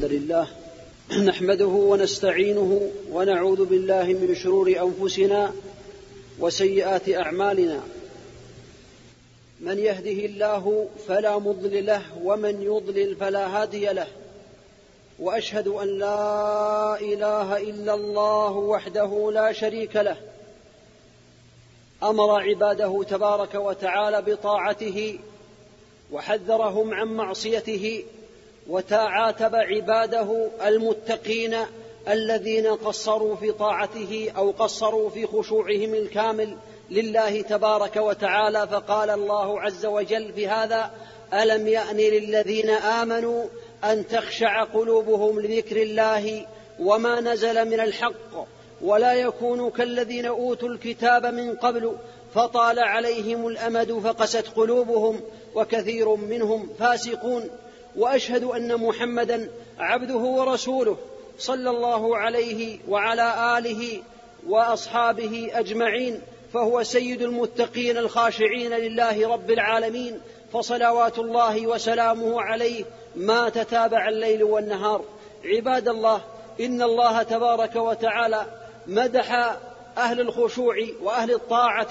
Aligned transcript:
الحمد 0.00 0.12
لله 0.12 0.48
نحمده 1.24 1.66
ونستعينه 1.66 2.90
ونعوذ 3.12 3.64
بالله 3.64 4.04
من 4.04 4.34
شرور 4.34 4.68
أنفسنا 4.68 5.52
وسيئات 6.38 7.08
أعمالنا. 7.08 7.80
من 9.60 9.78
يهده 9.78 10.10
الله 10.10 10.88
فلا 11.08 11.38
مضل 11.38 11.86
له 11.86 12.02
ومن 12.22 12.62
يضلل 12.62 13.16
فلا 13.16 13.62
هادي 13.62 13.86
له. 13.86 14.06
وأشهد 15.18 15.68
أن 15.68 15.98
لا 15.98 17.00
إله 17.00 17.56
إلا 17.56 17.94
الله 17.94 18.50
وحده 18.50 19.30
لا 19.34 19.52
شريك 19.52 19.96
له. 19.96 20.16
أمر 22.02 22.40
عباده 22.40 23.02
تبارك 23.02 23.54
وتعالى 23.54 24.22
بطاعته 24.22 25.18
وحذرهم 26.12 26.94
عن 26.94 27.06
معصيته 27.08 28.04
وتعاتب 28.68 29.54
عباده 29.54 30.48
المتقين 30.66 31.56
الذين 32.08 32.66
قصروا 32.66 33.36
في 33.36 33.52
طاعته 33.52 34.32
أو 34.36 34.50
قصروا 34.50 35.10
في 35.10 35.26
خشوعهم 35.26 35.94
الكامل 35.94 36.56
لله 36.90 37.42
تبارك 37.42 37.96
وتعالى. 37.96 38.68
فقال 38.68 39.10
الله 39.10 39.60
عز 39.60 39.86
وجل 39.86 40.32
في 40.32 40.48
هذا 40.48 40.90
ألم 41.32 41.68
يأن 41.68 41.96
للذين 41.96 42.70
آمنوا 42.70 43.44
أن 43.84 44.08
تخشع 44.08 44.64
قلوبهم 44.64 45.40
لذكر 45.40 45.82
الله 45.82 46.46
وما 46.80 47.20
نزل 47.20 47.64
من 47.64 47.80
الحق 47.80 48.46
ولا 48.82 49.14
يكونوا 49.14 49.70
كالذين 49.70 50.26
أوتوا 50.26 50.68
الكتاب 50.68 51.26
من 51.26 51.54
قبل 51.54 51.96
فطال 52.34 52.78
عليهم 52.78 53.46
الأمد 53.46 53.92
فقست 53.92 54.46
قلوبهم 54.56 55.20
وكثير 55.54 56.14
منهم 56.14 56.68
فاسقون. 56.78 57.50
وأشهد 57.96 58.44
أن 58.44 58.76
محمدا 58.76 59.50
عبده 59.78 60.16
ورسوله 60.16 60.96
صلى 61.38 61.70
الله 61.70 62.16
عليه 62.16 62.78
وعلى 62.88 63.58
آله 63.58 64.02
وأصحابه 64.46 65.50
أجمعين 65.54 66.20
فهو 66.54 66.82
سيد 66.82 67.22
المتقين 67.22 67.96
الخاشعين 67.96 68.70
لله 68.70 69.28
رب 69.28 69.50
العالمين 69.50 70.20
فصلوات 70.52 71.18
الله 71.18 71.66
وسلامه 71.66 72.42
عليه 72.42 72.84
ما 73.16 73.48
تتابع 73.48 74.08
الليل 74.08 74.44
والنهار. 74.44 75.04
عباد 75.44 75.88
الله 75.88 76.20
إن 76.60 76.82
الله 76.82 77.22
تبارك 77.22 77.76
وتعالى 77.76 78.46
مدح 78.86 79.56
أهل 79.98 80.20
الخشوع 80.20 80.76
وأهل 81.02 81.30
الطاعة 81.34 81.90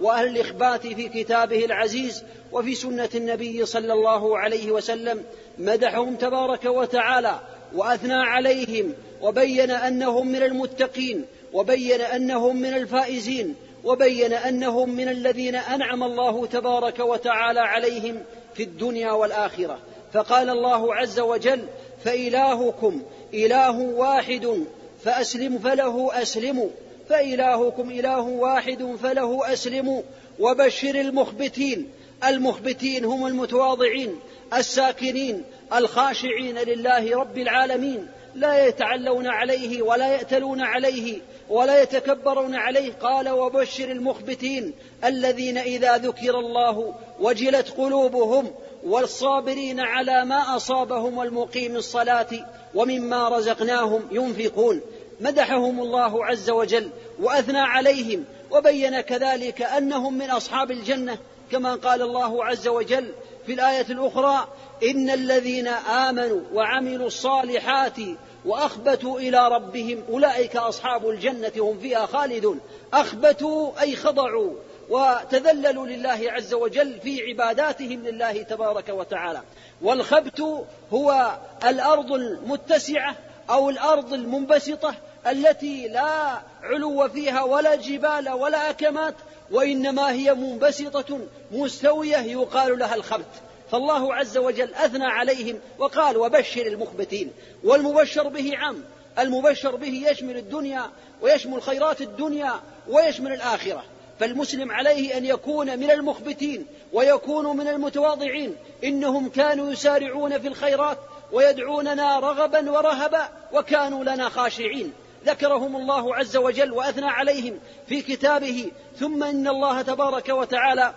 وأهل 0.00 0.28
الإخبات 0.28 0.86
في 0.86 1.08
كتابه 1.08 1.64
العزيز 1.64 2.24
وفي 2.52 2.74
سنة 2.74 3.08
النبي 3.14 3.66
صلى 3.66 3.92
الله 3.92 4.38
عليه 4.38 4.70
وسلم 4.70 5.24
مدحهم 5.58 6.14
تبارك 6.16 6.64
وتعالى 6.64 7.40
وأثنى 7.74 8.14
عليهم 8.14 8.94
وبين 9.22 9.70
أنهم 9.70 10.28
من 10.28 10.42
المتقين 10.42 11.24
وبين 11.52 12.00
أنهم 12.00 12.56
من 12.56 12.74
الفائزين 12.74 13.54
وبين 13.84 14.32
أنهم 14.32 14.90
من 14.90 15.08
الذين 15.08 15.54
أنعم 15.54 16.02
الله 16.02 16.46
تبارك 16.46 16.98
وتعالى 16.98 17.60
عليهم 17.60 18.22
في 18.54 18.62
الدنيا 18.62 19.12
والآخرة. 19.12 19.78
فقال 20.12 20.50
الله 20.50 20.94
عز 20.94 21.20
وجل 21.20 21.64
فإلهكم 22.04 23.02
إله 23.34 23.80
واحد 23.80 24.64
فأسلم 25.04 25.58
فله 25.58 26.22
اسلموا 26.22 26.68
فإلهكم 27.12 27.90
إله 27.90 28.20
واحد 28.20 28.96
فله 29.02 29.52
اسلموا 29.52 30.02
وبشر 30.40 30.94
المخبتين. 30.94 31.90
المخبتين 32.24 33.04
هم 33.04 33.26
المتواضعين 33.26 34.20
الساكنين 34.54 35.44
الخاشعين 35.74 36.58
لله 36.58 37.18
رب 37.20 37.38
العالمين. 37.38 38.08
لا 38.34 38.66
يتعلون 38.66 39.26
عليه 39.26 39.82
ولا 39.82 40.12
يأتلون 40.12 40.60
عليه 40.60 41.18
ولا 41.48 41.82
يتكبرون 41.82 42.54
عليه. 42.54 42.92
قال 42.92 43.28
وبشر 43.28 43.90
المخبتين 43.90 44.72
الذين 45.04 45.58
إذا 45.58 45.96
ذكر 45.96 46.38
الله 46.38 46.94
وجلت 47.20 47.70
قلوبهم 47.70 48.50
والصابرين 48.84 49.80
على 49.80 50.24
ما 50.24 50.56
أصابهم 50.56 51.18
والمقيم 51.18 51.76
الصلاة 51.76 52.28
ومما 52.74 53.28
رزقناهم 53.28 54.02
ينفقون. 54.12 54.80
مدحهم 55.22 55.80
الله 55.80 56.24
عز 56.24 56.50
وجل 56.50 56.90
وأثنى 57.20 57.58
عليهم 57.58 58.24
وبين 58.50 59.00
كذلك 59.00 59.62
أنهم 59.62 60.18
من 60.18 60.30
أصحاب 60.30 60.70
الجنة 60.70 61.18
كما 61.52 61.74
قال 61.74 62.02
الله 62.02 62.44
عز 62.44 62.68
وجل 62.68 63.12
في 63.46 63.52
الآية 63.52 63.86
الأخرى 63.90 64.48
إن 64.90 65.10
الذين 65.10 65.68
آمنوا 65.68 66.40
وعملوا 66.52 67.06
الصالحات 67.06 67.96
وأخبتوا 68.44 69.20
إلى 69.20 69.48
ربهم 69.48 70.04
أولئك 70.08 70.56
أصحاب 70.56 71.08
الجنة 71.08 71.52
هم 71.56 71.78
فيها 71.78 72.06
خالدون. 72.06 72.60
أخبتوا 72.92 73.80
أي 73.80 73.96
خضعوا 73.96 74.52
وتذللوا 74.90 75.86
لله 75.86 76.20
عز 76.26 76.54
وجل 76.54 77.00
في 77.00 77.22
عباداتهم 77.22 78.04
لله 78.04 78.42
تبارك 78.42 78.88
وتعالى. 78.88 79.42
والخبت 79.82 80.66
هو 80.92 81.38
الأرض 81.64 82.12
المتسعة 82.12 83.16
أو 83.50 83.70
الأرض 83.70 84.12
المنبسطة 84.12 84.94
التي 85.26 85.88
لا 85.88 86.42
علو 86.62 87.08
فيها 87.08 87.42
ولا 87.42 87.74
جبال 87.74 88.28
ولا 88.28 88.70
أكمات 88.70 89.14
وإنما 89.50 90.12
هي 90.12 90.34
منبسطة 90.34 91.18
مستوية 91.52 92.16
يقال 92.16 92.78
لها 92.78 92.94
الخبت 92.94 93.42
فالله 93.70 94.14
عز 94.14 94.38
وجل 94.38 94.74
أثنى 94.74 95.04
عليهم 95.04 95.58
وقال 95.78 96.16
وبشر 96.16 96.66
المخبتين 96.66 97.32
والمبشر 97.64 98.28
به 98.28 98.56
عام 98.56 98.84
المبشر 99.18 99.76
به 99.76 100.04
يشمل 100.10 100.36
الدنيا 100.36 100.90
ويشمل 101.20 101.62
خيرات 101.62 102.00
الدنيا 102.00 102.60
ويشمل 102.88 103.32
الآخرة. 103.32 103.84
فالمسلم 104.20 104.72
عليه 104.72 105.16
أن 105.16 105.24
يكون 105.24 105.78
من 105.78 105.90
المخبتين 105.90 106.66
ويكون 106.92 107.56
من 107.56 107.68
المتواضعين. 107.68 108.56
إنهم 108.84 109.28
كانوا 109.28 109.72
يسارعون 109.72 110.38
في 110.38 110.48
الخيرات 110.48 110.98
ويدعوننا 111.32 112.18
رغبا 112.18 112.70
ورهبا 112.70 113.28
وكانوا 113.52 114.04
لنا 114.04 114.28
خاشعين. 114.28 114.92
ذكرهم 115.26 115.76
الله 115.76 116.16
عز 116.16 116.36
وجل 116.36 116.72
وأثنى 116.72 117.06
عليهم 117.06 117.58
في 117.86 118.02
كتابه 118.02 118.70
ثم 118.98 119.22
إن 119.22 119.48
الله 119.48 119.82
تبارك 119.82 120.28
وتعالى 120.28 120.94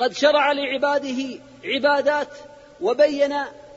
قد 0.00 0.12
شرع 0.12 0.52
لعباده 0.52 1.38
عبادات 1.64 2.28
وبين 2.80 3.32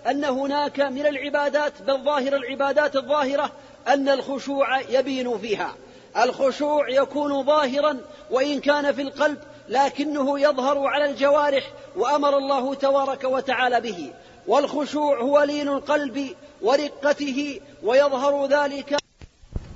أن 0.07 0.25
هناك 0.25 0.79
من 0.79 1.05
العبادات 1.05 1.81
بل 1.81 2.03
ظاهر 2.03 2.35
العبادات 2.35 2.95
الظاهرة 2.95 3.51
أن 3.87 4.09
الخشوع 4.09 4.81
يبين 4.81 5.37
فيها. 5.37 5.75
الخشوع 6.17 6.89
يكون 6.89 7.43
ظاهرا 7.43 7.97
وإن 8.31 8.59
كان 8.59 8.91
في 8.91 9.01
القلب 9.01 9.37
لكنه 9.69 10.39
يظهر 10.39 10.87
على 10.87 11.05
الجوارح 11.05 11.63
وأمر 11.95 12.37
الله 12.37 12.75
تبارك 12.75 13.23
وتعالى 13.23 13.81
به. 13.81 14.11
والخشوع 14.47 15.21
هو 15.21 15.43
لين 15.43 15.67
القلب 15.67 16.35
ورقته 16.61 17.61
ويظهر 17.83 18.45
ذلك 18.45 18.99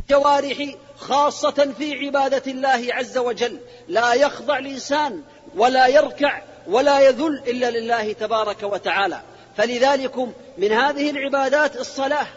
الجوارح 0.09 0.75
خاصة 0.97 1.74
في 1.78 2.06
عبادة 2.06 2.52
الله 2.52 2.88
عز 2.91 3.18
وجل. 3.18 3.59
لا 3.88 4.14
يخضع 4.14 4.58
الإنسان 4.58 5.22
ولا 5.56 5.88
يركع 5.88 6.41
ولا 6.68 7.00
يذل 7.00 7.44
إلا 7.47 7.72
لله 7.72 8.13
تبارك 8.13 8.63
وتعالى. 8.63 9.22
فلذلكم 9.58 10.34
من 10.58 10.72
هذه 10.72 11.09
العبادات 11.09 11.75
الصلاة 11.75 12.28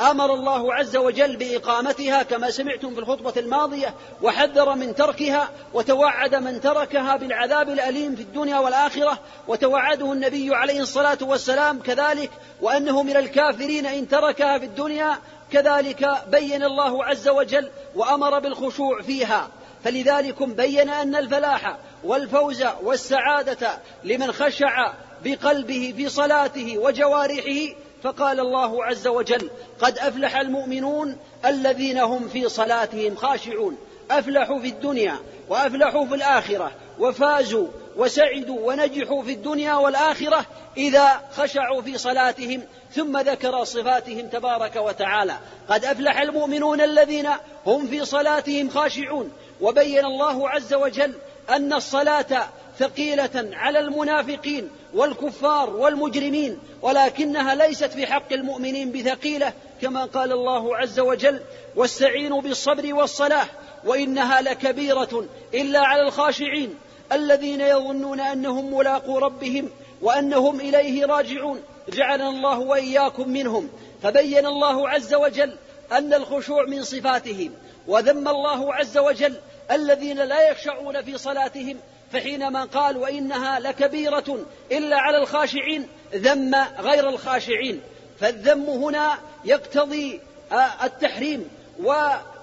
آمر 0.00 0.34
الله 0.34 0.74
عز 0.74 0.96
وجل 0.96 1.36
بإقامتها 1.36 2.22
كما 2.22 2.50
سمعتم 2.50 2.94
في 2.94 3.00
الخطبة 3.00 3.32
الماضية 3.36 3.94
وحذر 4.22 4.74
من 4.74 4.94
تركها 4.94 5.48
وتوعد 5.74 6.34
من 6.34 6.60
تركها 6.60 7.16
بالعذاب 7.16 7.68
الأليم 7.68 8.16
في 8.16 8.22
الدنيا 8.22 8.58
والآخرة 8.58 9.18
وتوعده 9.48 10.12
النبي 10.12 10.54
عليه 10.54 10.80
الصلاة 10.80 11.18
والسلام 11.22 11.82
كذلك 11.82 12.30
وأنه 12.60 13.02
من 13.02 13.16
الكافرين 13.16 13.86
إن 13.86 14.08
تركها 14.08 14.58
في 14.58 14.64
الدنيا 14.64 15.18
كذلك 15.52 16.08
بين 16.30 16.62
الله 16.62 17.04
عز 17.04 17.28
وجل 17.28 17.70
وأمر 17.94 18.38
بالخشوع 18.38 19.02
فيها. 19.02 19.48
فلذلكم 19.84 20.54
بين 20.54 20.88
أن 20.88 21.16
الفلاح 21.16 21.76
والفوز 22.04 22.64
والسعادة 22.82 23.78
لمن 24.04 24.32
خشع 24.32 24.92
بقلبه 25.24 25.94
في 25.96 26.08
صلاته 26.08 26.78
وجوارحه 26.78 27.74
فقال 28.02 28.40
الله 28.40 28.84
عز 28.84 29.06
وجل 29.06 29.50
قد 29.80 29.98
أفلح 29.98 30.36
المؤمنون 30.36 31.16
الذين 31.44 31.98
هم 31.98 32.28
في 32.28 32.48
صلاتهم 32.48 33.16
خاشعون. 33.16 33.78
أفلحوا 34.10 34.60
في 34.60 34.68
الدنيا 34.68 35.16
وأفلحوا 35.48 36.06
في 36.06 36.14
الآخرة 36.14 36.72
وفازوا 36.98 37.68
وسعدوا 37.98 38.58
ونجحوا 38.72 39.22
في 39.22 39.32
الدنيا 39.32 39.74
والآخرة 39.74 40.46
إذا 40.76 41.20
خشعوا 41.36 41.82
في 41.82 41.98
صلاتهم 41.98 42.62
ثم 42.94 43.18
ذكر 43.18 43.64
صفاتهم 43.64 44.28
تبارك 44.28 44.76
وتعالى. 44.76 45.36
قد 45.68 45.84
أفلح 45.84 46.20
المؤمنون 46.20 46.80
الذين 46.80 47.28
هم 47.66 47.86
في 47.86 48.04
صلاتهم 48.04 48.70
خاشعون. 48.70 49.32
وبين 49.60 50.04
الله 50.04 50.48
عز 50.48 50.74
وجل 50.74 51.14
أن 51.50 51.72
الصلاة 51.72 52.48
ثقيلة 52.78 53.50
على 53.52 53.78
المنافقين 53.78 54.70
والكفار 54.94 55.70
والمجرمين 55.70 56.58
ولكنها 56.82 57.54
ليست 57.54 57.92
في 57.92 58.06
حق 58.06 58.32
المؤمنين 58.32 58.92
بثقيلة 58.92 59.52
كما 59.82 60.04
قال 60.04 60.32
الله 60.32 60.76
عز 60.76 61.00
وجل 61.00 61.40
واستعينوا 61.76 62.42
بالصبر 62.42 62.94
والصلاة 62.94 63.46
وإنها 63.84 64.40
لكبيرة 64.40 65.24
إلا 65.54 65.80
على 65.80 66.02
الخاشعين 66.02 66.74
الذين 67.12 67.60
يظنون 67.60 68.20
أنهم 68.20 68.76
ملاقو 68.76 69.18
ربهم 69.18 69.70
وأنهم 70.02 70.60
إليه 70.60 71.06
راجعون. 71.06 71.62
جعلنا 71.88 72.28
الله 72.28 72.58
وإياكم 72.58 73.28
منهم. 73.28 73.68
فبين 74.02 74.46
الله 74.46 74.88
عز 74.88 75.14
وجل 75.14 75.56
أن 75.92 76.14
الخشوع 76.14 76.66
من 76.66 76.82
صفاتهم 76.82 77.52
وذم 77.86 78.28
الله 78.28 78.74
عز 78.74 78.98
وجل 78.98 79.34
الذين 79.70 80.16
لا 80.16 80.50
يخشعون 80.50 81.02
في 81.02 81.18
صلاتهم. 81.18 81.76
فحينما 82.12 82.64
قال 82.64 82.96
وإنها 82.96 83.60
لكبيرة 83.60 84.46
إلا 84.72 84.96
على 84.98 85.18
الخاشعين 85.18 85.88
ذم 86.14 86.54
غير 86.78 87.08
الخاشعين. 87.08 87.80
فالذم 88.20 88.62
هنا 88.62 89.18
يقتضي 89.44 90.20
آه، 90.52 90.84
التحريم 90.84 91.50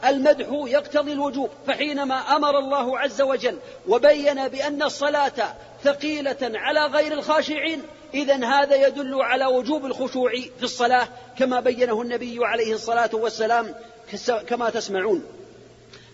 والمدح 0.05 0.47
يقتضي 0.51 1.11
الوجوب 1.11 1.49
فحينما 1.67 2.15
أمر 2.15 2.59
الله 2.59 2.99
عز 2.99 3.21
وجل 3.21 3.57
وبين 3.87 4.47
بأن 4.47 4.83
الصلاة 4.83 5.55
ثقيلة 5.83 6.37
على 6.41 6.85
غير 6.85 7.13
الخاشعين 7.13 7.81
اذا 8.13 8.45
هذا 8.45 8.87
يدل 8.87 9.21
على 9.21 9.45
وجوب 9.45 9.85
الخشوع 9.85 10.31
في 10.31 10.63
الصلاة 10.63 11.07
كما 11.37 11.59
بينه 11.59 12.01
النبي 12.01 12.37
عليه 12.41 12.73
الصلاة 12.73 13.09
والسلام 13.13 13.75
كما 14.47 14.69
تسمعون. 14.69 15.23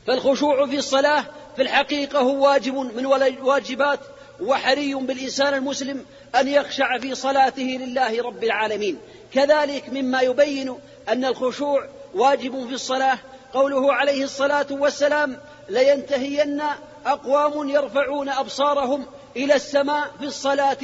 فالخشوع 0.07 0.67
في 0.67 0.77
الصلاة 0.77 1.25
في 1.55 1.61
الحقيقة 1.61 2.19
هو 2.19 2.45
واجب 2.45 2.75
من 2.75 3.05
الواجبات 3.05 3.99
وحري 4.41 4.93
بالإنسان 4.93 5.53
المسلم 5.53 6.05
أن 6.35 6.47
يخشع 6.47 6.97
في 6.97 7.15
صلاته 7.15 7.63
لله 7.81 8.23
رب 8.23 8.43
العالمين. 8.43 8.97
كذلك 9.33 9.89
مما 9.89 10.21
يبين 10.21 10.75
أن 11.09 11.25
الخشوع 11.25 11.85
واجب 12.13 12.67
في 12.67 12.73
الصلاة 12.73 13.17
قوله 13.53 13.93
عليه 13.93 14.23
الصلاة 14.23 14.67
والسلام 14.69 15.37
لينتهين 15.69 16.61
أقوام 17.05 17.69
يرفعون 17.69 18.29
أبصارهم 18.29 19.05
إلى 19.35 19.55
السماء 19.55 20.11
في 20.19 20.25
الصلاة 20.25 20.77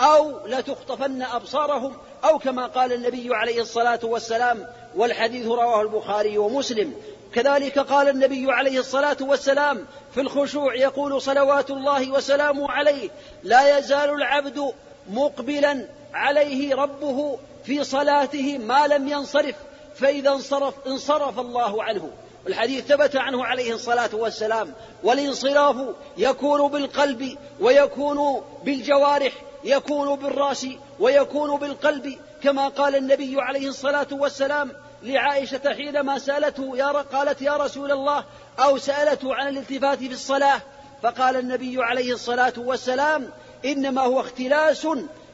أو 0.00 0.46
لتخطفن 0.46 1.22
أبصارهم 1.22 1.96
أو 2.24 2.38
كما 2.38 2.66
قال 2.66 2.92
النبي 2.92 3.34
عليه 3.34 3.60
الصلاة 3.60 4.00
والسلام 4.02 4.66
والحديث 4.96 5.46
رواه 5.46 5.82
البخاري 5.82 6.38
ومسلم. 6.38 6.94
كذلك 7.34 7.78
قال 7.78 8.08
النبي 8.08 8.52
عليه 8.52 8.78
الصلاة 8.78 9.16
والسلام 9.20 9.86
في 10.14 10.20
الخشوع 10.20 10.74
يقول 10.74 11.22
صلوات 11.22 11.70
الله 11.70 12.10
وسلامه 12.10 12.70
عليه 12.70 13.10
لا 13.42 13.78
يزال 13.78 14.10
العبد 14.10 14.72
مقبلا 15.10 15.86
عليه 16.14 16.74
ربه 16.74 17.38
في 17.64 17.84
صلاته 17.84 18.58
ما 18.58 18.86
لم 18.86 19.08
ينصرف 19.08 19.54
فإذا 19.94 20.30
انصرف 20.30 20.74
انصرف 20.86 21.38
الله 21.38 21.82
عنه. 21.82 22.10
الحديث 22.46 22.86
ثبت 22.86 23.16
عنه 23.16 23.44
عليه 23.44 23.74
الصلاة 23.74 24.10
والسلام. 24.12 24.74
والانصراف 25.02 25.76
يكون 26.16 26.70
بالقلب 26.70 27.38
ويكون 27.60 28.42
بالجوارح 28.64 29.32
يكون 29.64 30.16
بالرأس 30.16 30.66
ويكون 31.00 31.58
بالقلب 31.58 32.18
كما 32.42 32.68
قال 32.68 32.96
النبي 32.96 33.36
عليه 33.38 33.68
الصلاة 33.68 34.06
والسلام 34.12 34.72
لعائشة 35.02 35.60
حينما 35.74 36.18
سألته 36.18 36.76
يا 36.76 36.86
قالت 36.86 37.42
يا 37.42 37.56
رسول 37.56 37.92
الله. 37.92 38.24
أو 38.58 38.78
سألته 38.78 39.34
عن 39.34 39.48
الالتفات 39.48 39.98
في 39.98 40.12
الصلاة. 40.12 40.60
فقال 41.02 41.36
النبي 41.36 41.76
عليه 41.78 42.12
الصلاة 42.12 42.52
والسلام 42.56 43.30
إنما 43.64 44.02
هو 44.02 44.20
اختلاس 44.20 44.86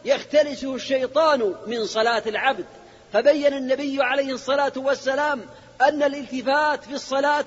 يختلسه 0.04 0.74
الشيطان 0.74 1.54
من 1.66 1.86
صلاة 1.86 2.22
العبد. 2.26 2.64
فبين 3.12 3.54
النبي 3.54 4.02
عليه 4.02 4.32
الصلاة 4.32 4.72
والسلام 4.76 5.40
أن 5.82 6.02
الالتفات 6.02 6.84
في 6.84 6.92
الصلاة 6.92 7.46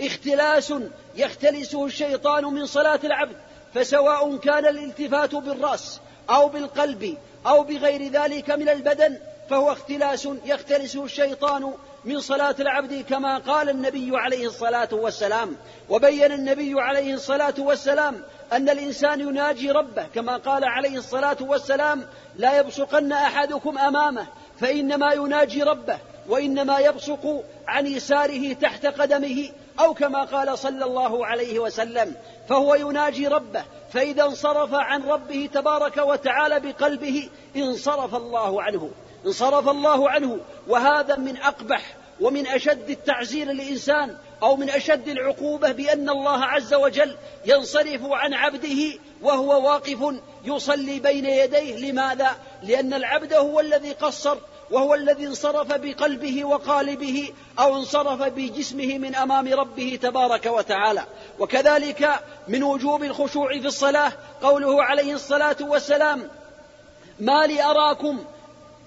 اختلاس 0.00 0.74
يختلسه 1.16 1.86
الشيطان 1.86 2.44
من 2.44 2.66
صلاة 2.66 3.00
العبد 3.04 3.36
فسواء 3.74 4.36
كان 4.36 4.66
الالتفات 4.66 5.34
بالرأس 5.34 6.00
أو 6.30 6.48
بالقلب 6.48 7.16
أو 7.46 7.62
بغير 7.62 8.12
ذلك 8.12 8.50
من 8.50 8.68
البدن 8.68 9.18
فهو 9.50 9.72
اختلاس 9.72 10.28
يختلسه 10.44 11.04
الشيطان 11.04 11.72
من 12.04 12.20
صلاة 12.20 12.54
العبد 12.60 13.04
كما 13.08 13.38
قال 13.38 13.68
النبي 13.68 14.10
عليه 14.12 14.46
الصلاة 14.46 14.88
والسلام. 14.92 15.56
وبين 15.88 16.32
النبي 16.32 16.80
عليه 16.80 17.14
الصلاة 17.14 17.54
والسلام 17.58 18.22
أن 18.52 18.68
الإنسان 18.68 19.20
يناجي 19.20 19.70
ربه 19.70 20.06
كما 20.14 20.36
قال 20.36 20.64
عليه 20.64 20.98
الصلاة 20.98 21.36
والسلام 21.40 22.06
لا 22.36 22.58
يبصقن 22.58 23.12
أحدكم 23.12 23.78
أمامه 23.78 24.26
فإنما 24.60 25.12
يناجي 25.12 25.62
ربه 25.62 25.98
وإنما 26.28 26.78
يبصق 26.78 27.44
عن 27.68 27.86
يساره 27.86 28.52
تحت 28.52 28.86
قدمه 28.86 29.48
أو 29.80 29.94
كما 29.94 30.24
قال 30.24 30.58
صلى 30.58 30.84
الله 30.84 31.26
عليه 31.26 31.58
وسلم 31.58 32.14
فهو 32.48 32.74
يناجي 32.74 33.26
ربه. 33.26 33.64
فإذا 33.92 34.24
انصرف 34.24 34.74
عن 34.74 35.02
ربه 35.02 35.48
تبارك 35.54 35.96
وتعالى 35.96 36.60
بقلبه 36.60 37.28
انصرف 37.56 38.14
الله 38.14 38.62
عنه 38.62 38.90
انصرف 39.26 39.68
الله 39.68 40.10
عنه. 40.10 40.38
وهذا 40.68 41.16
من 41.16 41.36
أقبح 41.36 41.96
ومن 42.20 42.46
أشد 42.46 42.90
التعزير 42.90 43.46
للإنسان 43.46 44.16
أو 44.42 44.56
من 44.56 44.70
أشد 44.70 45.08
العقوبة 45.08 45.72
بأن 45.72 46.10
الله 46.10 46.44
عز 46.44 46.74
وجل 46.74 47.16
ينصرف 47.46 48.00
عن 48.02 48.34
عبده 48.34 48.98
وهو 49.22 49.68
واقف 49.68 49.98
يصلي 50.44 51.00
بين 51.00 51.26
يديه. 51.26 51.90
لماذا؟ 51.90 52.36
لأن 52.62 52.94
العبد 52.94 53.32
هو 53.32 53.60
الذي 53.60 53.92
قصر 53.92 54.38
وهو 54.70 54.94
الذي 54.94 55.26
انصرف 55.26 55.72
بقلبه 55.72 56.44
وقالبه 56.44 57.32
أو 57.58 57.76
انصرف 57.76 58.22
بجسمه 58.22 58.98
من 58.98 59.14
أمام 59.14 59.52
ربه 59.52 59.98
تبارك 60.02 60.46
وتعالى. 60.46 61.04
وكذلك 61.38 62.20
من 62.48 62.62
وجوب 62.62 63.04
الخشوع 63.04 63.60
في 63.60 63.66
الصلاة 63.66 64.12
قوله 64.42 64.82
عليه 64.82 65.14
الصلاة 65.14 65.56
والسلام 65.60 66.28
ما 67.20 67.46
لي 67.46 67.62
أراكم 67.62 68.24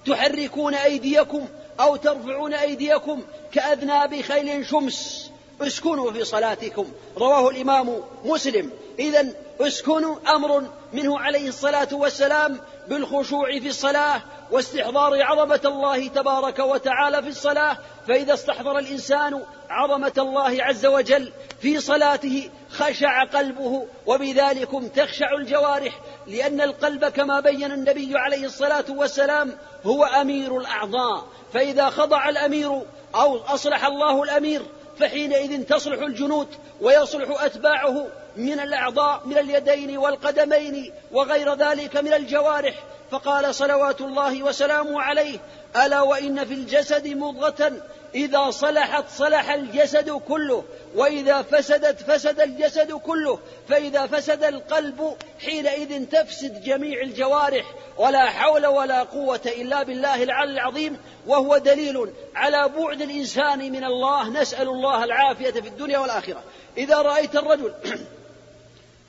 تحركون 0.06 0.74
أيديكم 0.74 1.48
أو 1.80 1.96
ترفعون 1.96 2.54
أيديكم 2.54 3.22
كأذناب 3.52 4.22
خيل 4.22 4.66
شمس 4.66 5.32
اسكنوا 5.62 6.12
في 6.12 6.24
صلاتكم. 6.24 6.86
رواه 7.18 7.50
الإمام 7.50 8.02
مسلم. 8.26 8.72
اذا 9.00 9.28
اسكنوا 9.62 10.16
أمر 10.36 10.64
منه 10.94 11.20
عليه 11.20 11.48
الصلاة 11.48 11.88
والسلام 11.92 12.60
بالخشوع 12.88 13.60
في 13.60 13.68
الصلاة 13.68 14.22
واستحضار 14.52 15.24
عظمة 15.24 15.62
الله 15.66 16.08
تبارك 16.08 16.60
وتعالى 16.60 17.22
في 17.22 17.30
الصلاة. 17.30 17.78
فإذا 18.08 18.34
استحضر 18.34 18.78
الإنسان 18.78 19.42
عظمة 19.70 20.14
الله 20.18 20.64
عز 20.64 20.86
وجل 20.86 21.32
في 21.62 21.80
صلاته 21.80 22.50
خشع 22.72 23.24
قلبه 23.24 23.88
وبذلكم 24.06 24.88
تخشع 24.88 25.34
الجوارح 25.40 26.00
لأن 26.28 26.62
القلب 26.62 27.06
كما 27.06 27.40
بين 27.40 27.72
النبي 27.72 28.18
عليه 28.18 28.46
الصلاة 28.46 28.86
والسلام 28.90 29.58
هو 29.86 30.04
أمير 30.04 30.58
الأعضاء. 30.58 31.28
فإذا 31.54 31.90
خضع 31.90 32.30
الأمير 32.30 32.82
أو 33.16 33.38
أصلح 33.38 33.86
الله 33.86 34.24
الأمير 34.24 34.62
فحينئذ 35.00 35.64
تصلح 35.64 36.02
الجنود 36.02 36.48
ويصلح 36.82 37.44
أتباعه 37.44 38.08
من 38.36 38.60
الأعضاء 38.60 39.22
من 39.26 39.38
اليدين 39.38 39.98
والقدمين 39.98 40.94
وغير 41.12 41.54
ذلك 41.54 41.98
من 41.98 42.14
الجوارح. 42.14 42.84
فقال 43.12 43.56
صلوات 43.56 44.02
الله 44.02 44.44
وسلامه 44.44 45.02
عليه 45.02 45.40
ألا 45.86 46.02
وإن 46.02 46.46
في 46.46 46.54
الجسد 46.54 47.08
مضغة؟ 47.08 47.72
إذا 48.16 48.50
صلحت 48.50 49.04
صلح 49.10 49.52
الجسد 49.52 50.10
كله 50.10 50.64
وإذا 50.96 51.42
فسدت 51.42 52.12
فسد 52.12 52.40
الجسد 52.40 52.92
كله 52.92 53.40
فإذا 53.70 54.06
فسد 54.06 54.44
القلب 54.44 55.18
حينئذ 55.40 56.06
تفسد 56.06 56.64
جميع 56.64 57.02
الجوارح. 57.02 57.66
ولا 57.98 58.30
حول 58.30 58.66
ولا 58.66 59.04
قوة 59.04 59.42
إلا 59.46 59.84
بالله 59.84 60.24
العلي 60.24 60.52
العظيم. 60.52 60.98
وهو 61.28 61.58
دليل 61.58 62.10
على 62.36 62.70
بعد 62.78 63.02
الإنسان 63.02 63.60
من 63.72 63.84
الله. 63.84 64.30
نسأل 64.30 64.68
الله 64.68 65.04
العافية 65.04 65.52
في 65.52 65.68
الدنيا 65.68 66.00
والآخرة. 66.00 66.44
إذا 66.78 67.02
رأيت 67.02 67.36
الرجل 67.36 67.74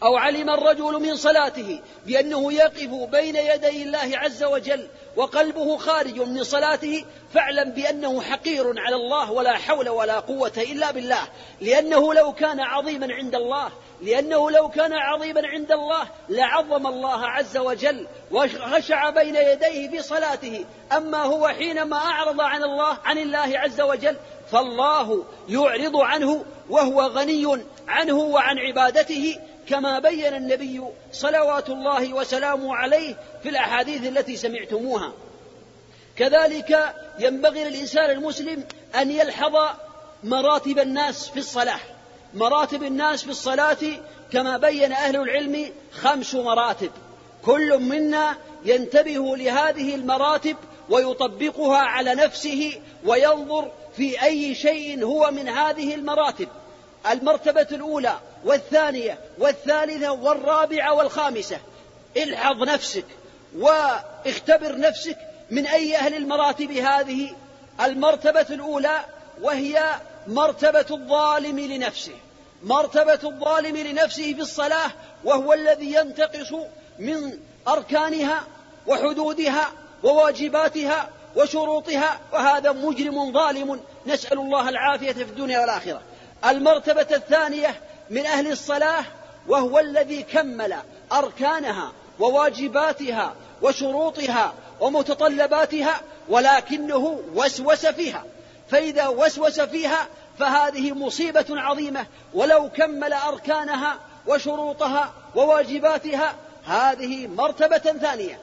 أو 0.02 0.16
علم 0.16 0.50
الرجل 0.50 1.02
من 1.02 1.16
صلاته 1.16 1.80
بأنه 2.06 2.52
يقف 2.52 2.90
بين 3.10 3.36
يدي 3.36 3.82
الله 3.82 4.10
عز 4.18 4.44
وجل 4.44 4.88
وقلبه 5.16 5.76
خارج 5.76 6.20
من 6.20 6.44
صلاته 6.44 7.04
فاعلم 7.34 7.70
بأنه 7.70 8.20
حقير 8.20 8.80
على 8.80 8.96
الله 8.96 9.32
ولا 9.32 9.52
حول 9.52 9.88
ولا 9.88 10.20
قوة 10.20 10.52
إلا 10.56 10.90
بالله. 10.90 11.22
لأنه 11.60 12.14
لو 12.14 12.32
كان 12.32 12.60
عظيما 12.60 13.14
عند 13.14 13.34
الله 13.34 13.68
لأنه 14.02 14.50
لو 14.50 14.68
كان 14.68 14.92
عظيما 14.92 15.42
عند 15.44 15.72
الله 15.72 16.06
لعظم 16.28 16.86
الله 16.86 17.26
عز 17.26 17.56
وجل 17.56 18.06
وخشع 18.30 19.10
بين 19.10 19.36
يديه 19.36 19.90
في 19.90 20.02
صلاته. 20.02 20.64
أما 20.92 21.22
هو 21.22 21.48
حينما 21.48 21.96
أعرض 21.96 22.40
عن 22.40 22.64
الله 22.64 22.98
عن 23.04 23.18
الله 23.18 23.58
عز 23.58 23.80
وجل 23.80 24.16
فالله 24.52 25.24
يعرض 25.48 25.96
عنه 25.96 26.44
وهو 26.70 27.02
غني 27.02 27.64
عنه 27.88 28.16
وعن 28.16 28.58
عبادته 28.58 29.38
كما 29.68 29.98
بين 29.98 30.34
النبي 30.34 30.80
صلوات 31.12 31.70
الله 31.70 32.14
وسلامه 32.14 32.76
عليه 32.76 33.16
في 33.42 33.48
الأحاديث 33.48 34.06
التي 34.06 34.36
سمعتموها. 34.36 35.12
كذلك 36.16 36.94
ينبغي 37.18 37.64
للإنسان 37.64 38.10
المسلم 38.10 38.64
أن 38.94 39.10
يلحظ 39.10 39.56
مراتب 40.24 40.78
الناس 40.78 41.28
في 41.28 41.38
الصلاة. 41.38 41.80
مراتب 42.34 42.82
الناس 42.82 43.22
في 43.22 43.30
الصلاة 43.30 43.78
كما 44.32 44.56
بين 44.56 44.92
أهل 44.92 45.16
العلم 45.16 45.72
خمس 45.92 46.34
مراتب. 46.34 46.90
كل 47.44 47.78
منا 47.78 48.36
ينتبه 48.64 49.36
لهذه 49.36 49.94
المراتب 49.94 50.56
ويطبقها 50.90 51.78
على 51.78 52.14
نفسه 52.14 52.80
وينظر 53.04 53.70
في 53.96 54.22
أي 54.22 54.54
شيء 54.54 55.04
هو 55.04 55.30
من 55.30 55.48
هذه 55.48 55.94
المراتب. 55.94 56.48
المرتبة 57.10 57.66
الأولى 57.72 58.18
والثانية 58.44 59.18
والثالثة 59.38 60.12
والرابعة 60.12 60.94
والخامسة. 60.94 61.58
الحظ 62.16 62.62
نفسك 62.62 63.04
واختبر 63.58 64.78
نفسك 64.78 65.18
من 65.50 65.66
أي 65.66 65.96
أهل 65.96 66.14
المراتب 66.14 66.70
هذه. 66.70 67.30
المرتبة 67.80 68.46
الأولى 68.50 69.00
وهي 69.42 69.94
مرتبة 70.26 70.86
الظالم 70.90 71.58
لنفسه. 71.58 72.14
مرتبة 72.62 73.18
الظالم 73.24 73.76
لنفسه 73.76 74.34
في 74.34 74.40
الصلاة 74.40 74.90
وهو 75.24 75.52
الذي 75.52 75.94
ينتقص 75.94 76.52
من 76.98 77.38
أركانها 77.68 78.42
وحدودها 78.86 79.72
وواجباتها 80.02 81.08
وشروطها. 81.36 82.20
وهذا 82.32 82.72
مجرم 82.72 83.32
ظالم. 83.32 83.80
نسأل 84.06 84.38
الله 84.38 84.68
العافية 84.68 85.12
في 85.12 85.22
الدنيا 85.22 85.60
والآخرة. 85.60 86.00
المرتبة 86.44 87.06
الثانية 87.16 87.80
من 88.10 88.26
أهل 88.26 88.52
الصلاة 88.52 89.04
وهو 89.48 89.78
الذي 89.78 90.22
كمل 90.22 90.74
أركانها 91.12 91.92
وواجباتها 92.20 93.34
وشروطها 93.62 94.54
ومتطلباتها 94.80 96.00
ولكنه 96.28 97.20
وسوس 97.34 97.86
فيها. 97.86 98.24
فإذا 98.68 99.08
وسوس 99.08 99.60
فيها 99.60 100.06
فهذه 100.38 100.92
مصيبة 100.92 101.46
عظيمة. 101.50 102.06
ولو 102.34 102.70
كمل 102.70 103.12
أركانها 103.12 103.98
وشروطها 104.26 105.12
وواجباتها 105.34 106.34
هذه 106.66 107.26
مرتبة 107.26 107.78
ثانية. 107.78 108.38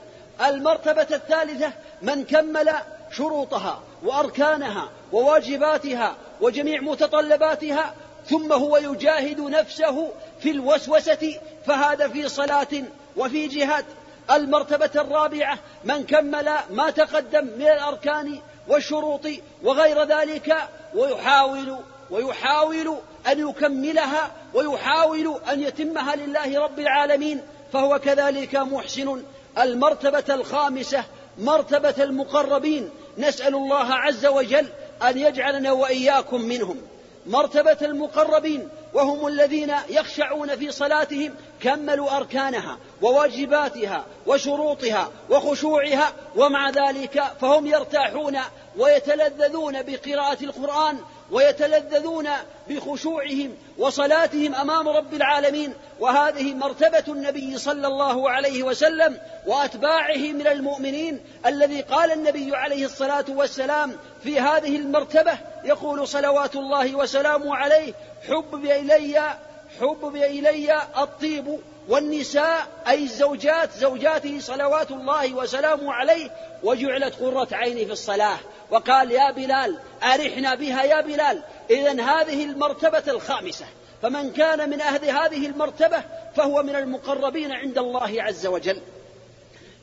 المرتبة 0.46 1.08
الثالثة 1.12 1.74
من 2.02 2.24
كمل 2.24 2.74
شروطها 3.12 3.82
وأركانها 4.04 4.90
وواجباتها 5.12 6.16
وجميع 6.42 6.82
متطلباتها 6.82 7.94
ثم 8.32 8.54
هو 8.54 8.78
يجاهد 8.78 9.40
نفسه 9.42 10.12
في 10.40 10.52
الوسوسة 10.52 11.40
فهذا 11.66 12.08
في 12.08 12.30
صلاة 12.30 12.84
وفي 13.18 13.48
جهاد. 13.48 13.86
المرتبة 14.32 14.90
الرابعة 14.96 15.60
من 15.84 16.06
كمل 16.06 16.50
ما 16.70 16.90
تقدم 16.90 17.46
من 17.46 17.68
الأركان 17.68 18.40
والشروط 18.68 19.28
وغير 19.64 20.04
ذلك 20.04 20.56
ويحاول 20.96 21.78
ويحاول 22.10 22.98
أن 23.28 23.50
يكملها 23.50 24.32
ويحاول 24.54 25.40
أن 25.52 25.62
يتمها 25.62 26.16
لله 26.16 26.60
رب 26.60 26.80
العالمين 26.80 27.42
فهو 27.74 28.00
كذلك 28.00 28.56
محسن. 28.56 29.24
المرتبة 29.58 30.34
الخامسة 30.34 31.04
مرتبة 31.38 32.04
المقربين 32.04 32.90
نسأل 33.18 33.56
الله 33.56 33.94
عز 33.94 34.26
وجل 34.26 34.68
أن 35.02 35.18
يجعلنا 35.18 35.72
وإياكم 35.72 36.42
منهم. 36.42 36.82
مرتبة 37.26 37.78
المقربين 37.82 38.70
وهم 38.94 39.28
الذين 39.28 39.74
يخشعون 39.90 40.56
في 40.56 40.72
صلاتهم 40.72 41.36
كملوا 41.62 42.18
أركانها 42.18 42.78
وواجباتها 43.02 44.06
وشروطها 44.28 45.12
وخشوعها 45.30 46.14
ومع 46.36 46.70
ذلك 46.70 47.24
فهم 47.42 47.68
يرتاحون 47.68 48.38
ويتلذذون 48.78 49.82
بقراءة 49.84 50.44
القرآن 50.44 50.98
ويتلذذون 51.32 52.30
بخشوعهم 52.70 53.56
وصلاتهم 53.78 54.56
أمام 54.56 54.90
رب 54.90 55.14
العالمين 55.14 55.74
وهذه 56.00 56.54
مرتبة 56.54 57.04
النبي 57.08 57.58
صلى 57.58 57.88
الله 57.88 58.30
عليه 58.30 58.64
وسلم 58.64 59.18
وأتباعه 59.48 60.18
من 60.18 60.48
المؤمنين 60.48 61.20
الذي 61.46 61.82
قال 61.82 62.12
النبي 62.12 62.56
عليه 62.56 62.86
الصلاة 62.86 63.26
والسلام 63.30 63.96
في 64.24 64.40
هذه 64.40 64.76
المرتبة 64.76 65.38
يقول 65.64 66.08
صلوات 66.08 66.56
الله 66.56 66.96
وسلامه 66.96 67.56
عليه 67.56 67.94
حبب 68.28 68.66
إلي 68.66 69.38
حبب 69.80 70.16
إلي 70.16 70.82
الطيب 70.98 71.60
والنساء 71.90 72.68
أي 72.88 73.04
الزوجات 73.04 73.72
زوجاته 73.72 74.40
صلوات 74.40 74.92
الله 74.92 75.34
وسلامه 75.34 75.94
عليه 75.94 76.32
وجعلت 76.64 77.16
قرة 77.16 77.48
عيني 77.52 77.86
في 77.86 77.92
الصلاة. 77.92 78.38
وقال 78.72 79.12
يا 79.12 79.32
بلال 79.32 79.80
أرحنا 80.04 80.56
بها 80.56 80.84
يا 80.84 81.02
بلال. 81.02 81.44
إذا 81.70 81.92
هذه 81.92 82.44
المرتبة 82.46 83.04
الخامسة. 83.08 83.66
فمن 84.02 84.32
كان 84.32 84.70
من 84.70 84.82
أهل 84.82 85.06
هذه 85.06 85.46
المرتبة 85.48 86.04
فهو 86.36 86.64
من 86.64 86.76
المقربين 86.76 87.52
عند 87.52 87.78
الله 87.78 88.24
عز 88.24 88.48
وجل. 88.48 88.82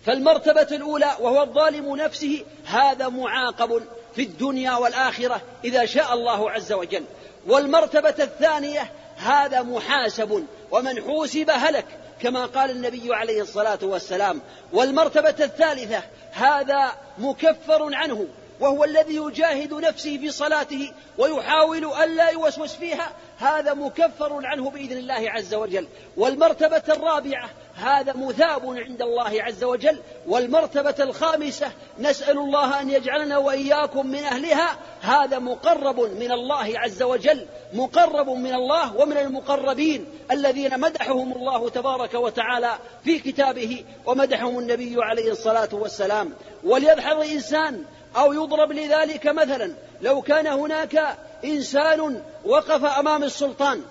فالمرتبة 0.07 0.77
الأولى 0.77 1.17
وهو 1.21 1.43
الظالم 1.43 1.97
نفسه 1.97 2.45
هذا 2.67 3.09
معاقب 3.09 3.83
في 4.15 4.23
الدنيا 4.23 4.73
والآخرة 4.77 5.41
إذا 5.65 5.85
شاء 5.85 6.15
الله 6.15 6.51
عز 6.51 6.73
وجل. 6.73 7.05
والمرتبة 7.47 8.15
الثانية 8.19 8.91
هذا 9.19 9.63
محاسب 9.63 10.47
ومن 10.71 11.03
حوسب 11.03 11.51
هلك 11.51 11.87
كما 12.21 12.47
قال 12.47 12.71
النبي 12.71 13.15
عليه 13.15 13.43
الصلاة 13.43 13.79
والسلام 13.83 14.41
والمرتبة 14.73 15.45
الثالثة 15.45 16.03
هذا 16.33 16.93
مكفر 17.19 17.95
عنه 17.95 18.27
وهو 18.61 18.85
الذي 18.85 19.17
يجاهد 19.17 19.75
نفسه 19.75 20.19
في 20.19 20.31
صلاته 20.31 20.93
ويحاول 21.19 21.85
ألا 21.85 22.31
يوسوس 22.31 22.75
فيها 22.75 23.13
هذا 23.39 23.75
مكفر 23.75 24.47
عنه 24.47 24.71
بإذن 24.71 24.97
الله 24.97 25.31
عز 25.31 25.55
وجل. 25.55 25.87
والمرتبة 26.17 26.83
الرابعة 26.89 27.51
هذا 27.75 28.13
مثاب 28.17 28.67
عند 28.67 29.03
الله 29.03 29.43
عز 29.43 29.65
وجل. 29.65 29.99
والمرتبة 30.27 30.95
الخامسة 31.01 31.71
نسأل 31.99 32.39
الله 32.39 32.81
أن 32.81 32.91
يجعلنا 32.91 33.39
وإياكم 33.39 34.07
من 34.07 34.25
أهلها. 34.25 34.77
هذا 35.01 35.39
مقرب 35.39 36.01
من 36.01 36.33
الله 36.33 36.79
عز 36.79 37.03
وجل 37.03 37.47
مقرب 37.73 38.29
من 38.29 38.55
الله 38.55 38.97
ومن 38.97 39.17
المقربين 39.17 40.07
الذين 40.31 40.81
مدحهم 40.81 41.33
الله 41.33 41.69
تبارك 41.69 42.15
وتعالى 42.15 42.79
في 43.05 43.19
كتابه 43.19 43.85
ومدحهم 44.07 44.59
النبي 44.59 44.97
عليه 44.99 45.31
الصلاة 45.33 45.69
والسلام. 45.73 46.33
وليبحث 46.65 47.13
الإنسان 47.13 47.85
أو 48.17 48.33
يضرب 48.33 48.73
لذلك 48.73 49.27
مثلا 49.27 49.73
لو 50.01 50.23
كان 50.23 50.47
هناك 50.47 51.19
إنسان 51.45 52.23
وقف 52.45 52.85
أمام 52.85 53.25
السلطان. 53.25 53.83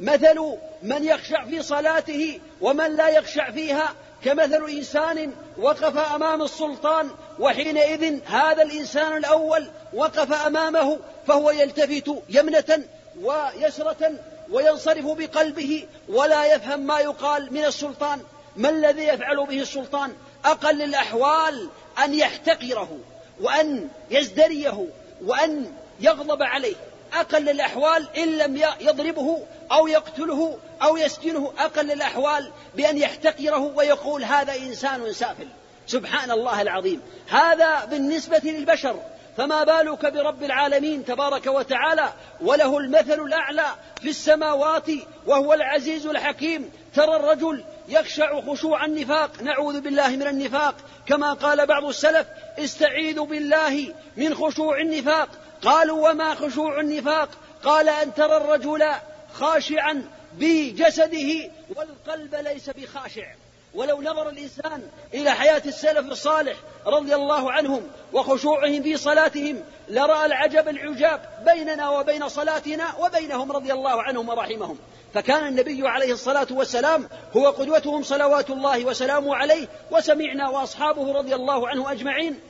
مثل 0.00 0.56
من 0.82 1.04
يخشع 1.04 1.44
في 1.44 1.62
صلاته 1.62 2.40
ومن 2.60 2.96
لا 2.96 3.08
يخشع 3.08 3.50
فيها 3.50 3.94
كمثل 4.24 4.64
إنسان 4.70 5.32
وقف 5.58 6.14
أمام 6.14 6.42
السلطان 6.42 7.10
وحينئذ 7.38 8.18
هذا 8.26 8.62
الإنسان 8.62 9.16
الأول 9.16 9.70
وقف 9.94 10.32
أمامه 10.32 10.98
فهو 11.26 11.50
يلتفت 11.50 12.10
يمنة 12.28 12.84
ويسرة 13.22 14.12
وينصرف 14.50 15.06
بقلبه 15.06 15.86
ولا 16.08 16.54
يفهم 16.54 16.80
ما 16.80 17.00
يقال 17.00 17.52
من 17.52 17.64
السلطان. 17.64 18.20
ما 18.56 18.68
الذي 18.68 19.02
يفعل 19.02 19.46
به 19.46 19.60
السلطان؟ 19.60 20.12
أقل 20.44 20.82
الأحوال 20.82 21.68
أن 22.04 22.14
يحتقره 22.14 22.98
وأن 23.40 23.88
يزدريه 24.10 24.86
وأن 25.24 25.72
يغضب 26.00 26.42
عليه. 26.42 26.74
أقل 27.12 27.48
الأحوال 27.48 28.08
إن 28.16 28.38
لم 28.38 28.56
يضربه 28.80 29.42
أو 29.72 29.86
يقتله 29.86 30.58
أو 30.82 30.96
يسجنه 30.96 31.52
أقل 31.58 31.92
الأحوال 31.92 32.50
بأن 32.74 32.98
يحتقره 32.98 33.72
ويقول 33.76 34.24
هذا 34.24 34.54
إنسان 34.56 35.12
سافل. 35.12 35.48
سبحان 35.86 36.30
الله 36.30 36.62
العظيم. 36.62 37.00
هذا 37.28 37.84
بالنسبة 37.84 38.40
للبشر. 38.44 38.96
فما 39.36 39.64
بالك 39.64 40.06
برب 40.12 40.42
العالمين 40.42 41.04
تبارك 41.04 41.46
وتعالى؟ 41.46 42.12
وله 42.40 42.78
المثل 42.78 43.20
الأعلى 43.20 43.66
في 44.02 44.08
السماوات 44.08 44.86
وهو 45.26 45.54
العزيز 45.54 46.06
الحكيم. 46.06 46.70
ترى 46.94 47.16
الرجل 47.16 47.64
يخشع 47.88 48.40
خشوع 48.40 48.84
النفاق. 48.84 49.30
نعوذ 49.42 49.80
بالله 49.80 50.08
من 50.08 50.26
النفاق. 50.26 50.74
كما 51.06 51.32
قال 51.32 51.66
بعض 51.66 51.84
السلف 51.84 52.26
استعيذوا 52.58 53.26
بالله 53.26 53.94
من 54.16 54.34
خشوع 54.34 54.80
النفاق. 54.80 55.28
قالوا 55.64 56.10
وما 56.10 56.34
خشوع 56.34 56.80
النفاق؟ 56.80 57.28
قال 57.64 57.88
أن 57.88 58.14
ترى 58.14 58.36
الرجل 58.36 58.84
خاشعا 59.32 60.08
بجسده 60.32 61.50
والقلب 61.76 62.34
ليس 62.34 62.70
بخاشع. 62.70 63.26
ولو 63.74 64.02
نظر 64.02 64.28
الإنسان 64.28 64.82
إلى 65.14 65.30
حياة 65.30 65.62
السلف 65.66 66.12
الصالح 66.12 66.56
رضي 66.86 67.14
الله 67.14 67.52
عنهم 67.52 67.82
وخشوعهم 68.12 68.82
في 68.82 68.96
صلاتهم 68.96 69.60
لرأى 69.88 70.26
العجب 70.26 70.68
العجاب 70.68 71.20
بيننا 71.54 71.90
وبين 71.90 72.28
صلاتنا 72.28 72.94
وبينهم 72.98 73.52
رضي 73.52 73.72
الله 73.72 74.02
عنهم 74.02 74.28
ورحمهم. 74.28 74.78
فكان 75.14 75.46
النبي 75.46 75.88
عليه 75.88 76.12
الصلاة 76.12 76.46
والسلام 76.50 77.08
هو 77.36 77.50
قدوتهم 77.50 78.02
صلوات 78.02 78.50
الله 78.50 78.84
وسلامه 78.84 79.36
عليه 79.36 79.68
وسمعنا 79.90 80.48
وأصحابه 80.48 81.12
رضي 81.12 81.34
الله 81.34 81.68
عنه 81.68 81.92
أجمعين. 81.92 82.40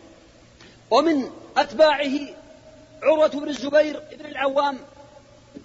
ومن 0.91 1.31
أتباعه 1.57 2.19
عروة 3.05 3.29
بن 3.29 3.49
الزبير 3.49 4.03
بن 4.19 4.27
العوام 4.27 4.79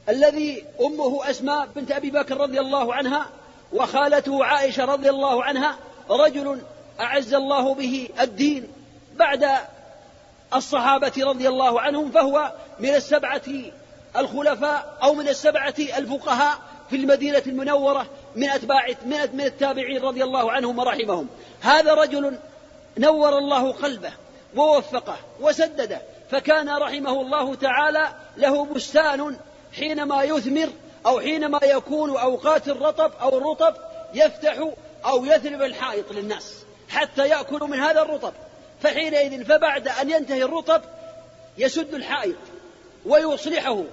الذي 0.09 0.65
أمه 0.81 1.29
أسماء 1.29 1.67
بنت 1.75 1.91
أبي 1.91 2.11
بكر 2.11 2.37
رضي 2.37 2.59
الله 2.59 2.93
عنها 2.93 3.25
وخالته 3.73 4.45
عائشة 4.45 4.85
رضي 4.85 5.09
الله 5.09 5.43
عنها 5.43 5.77
رجل 6.09 6.61
أعز 6.99 7.33
الله 7.33 7.73
به 7.75 8.09
الدين 8.21 8.67
بعد 9.15 9.47
الصحابة 10.55 11.11
رضي 11.17 11.47
الله 11.47 11.81
عنهم 11.81 12.11
فهو 12.11 12.53
من 12.79 12.95
السبعة 12.95 13.41
الخلفاء 14.17 14.97
أو 15.03 15.13
من 15.13 15.27
السبعة 15.27 15.75
الفقهاء 15.97 16.57
في 16.89 16.95
المدينة 16.95 17.43
المنورة 17.47 18.05
من 18.35 18.49
أتباع 18.49 18.87
من 19.33 19.41
التابعين 19.41 20.01
رضي 20.01 20.23
الله 20.23 20.51
عنهم 20.51 20.79
ورحمهم. 20.79 21.27
هذا 21.61 21.93
رجل 21.93 22.37
نور 22.97 23.37
الله 23.37 23.71
قلبه 23.71 24.11
ووفقه 24.55 25.17
وسدده. 25.41 26.01
فكان 26.31 26.69
رحمه 26.69 27.21
الله 27.21 27.55
تعالى 27.55 28.09
له 28.37 28.65
بستان 28.65 29.37
حينما 29.73 30.23
يثمر 30.23 30.69
أو 31.05 31.19
حينما 31.19 31.59
يكون 31.63 32.17
أوقات 32.17 32.67
الرطب 32.67 33.11
أو 33.21 33.37
الرطب 33.37 33.75
يفتح 34.13 34.69
أو 35.05 35.25
يثرب 35.25 35.61
الحائط 35.61 36.11
للناس 36.11 36.63
حتى 36.89 37.27
يأكلوا 37.27 37.67
من 37.67 37.79
هذا 37.79 38.01
الرطب. 38.01 38.33
فحينئذ 38.81 39.45
فبعد 39.45 39.87
أن 39.87 40.09
ينتهي 40.09 40.43
الرطب 40.43 40.81
يسد 41.57 41.93
الحائط 41.93 42.35
ويصلحه. 43.05 43.83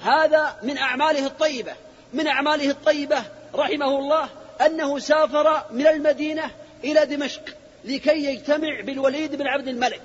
هذا 0.00 0.56
من 0.62 0.78
أعماله 0.78 1.26
الطيبة. 1.26 1.72
من 2.12 2.26
أعماله 2.26 2.70
الطيبة 2.70 3.22
رحمه 3.54 3.98
الله 3.98 4.28
أنه 4.66 4.98
سافر 4.98 5.62
من 5.70 5.86
المدينة 5.86 6.50
إلى 6.84 7.06
دمشق 7.06 7.42
لكي 7.84 8.24
يجتمع 8.24 8.80
بالوليد 8.80 9.34
بن 9.34 9.46
عبد 9.46 9.68
الملك. 9.68 10.02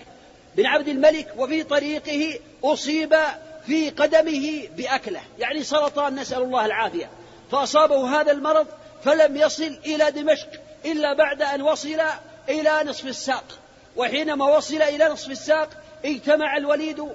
بن 0.56 0.66
عبد 0.66 0.88
الملك 0.88 1.34
وفي 1.38 1.64
طريقه 1.64 2.40
أصيب 2.64 3.16
في 3.66 3.90
قدمه 3.90 4.68
بأكلة. 4.78 5.22
يعني 5.40 5.64
سرطان 5.64 6.16
نسأل 6.16 6.42
الله 6.42 6.66
العافية. 6.66 7.10
فأصابه 7.52 8.22
هذا 8.22 8.32
المرض 8.32 8.68
فلم 9.04 9.38
يصل 9.38 9.80
إلى 9.86 10.12
دمشق 10.12 10.48
إلا 10.86 11.14
بعد 11.14 11.42
أن 11.42 11.62
وصل 11.62 12.02
إلى 12.50 12.84
نصف 12.86 13.06
الساق. 13.06 13.44
وحينما 13.96 14.46
وصل 14.58 14.82
إلى 14.82 15.06
نصف 15.06 15.32
الساق 15.32 15.70
اجتمع 16.06 16.58
الوليد 16.58 17.06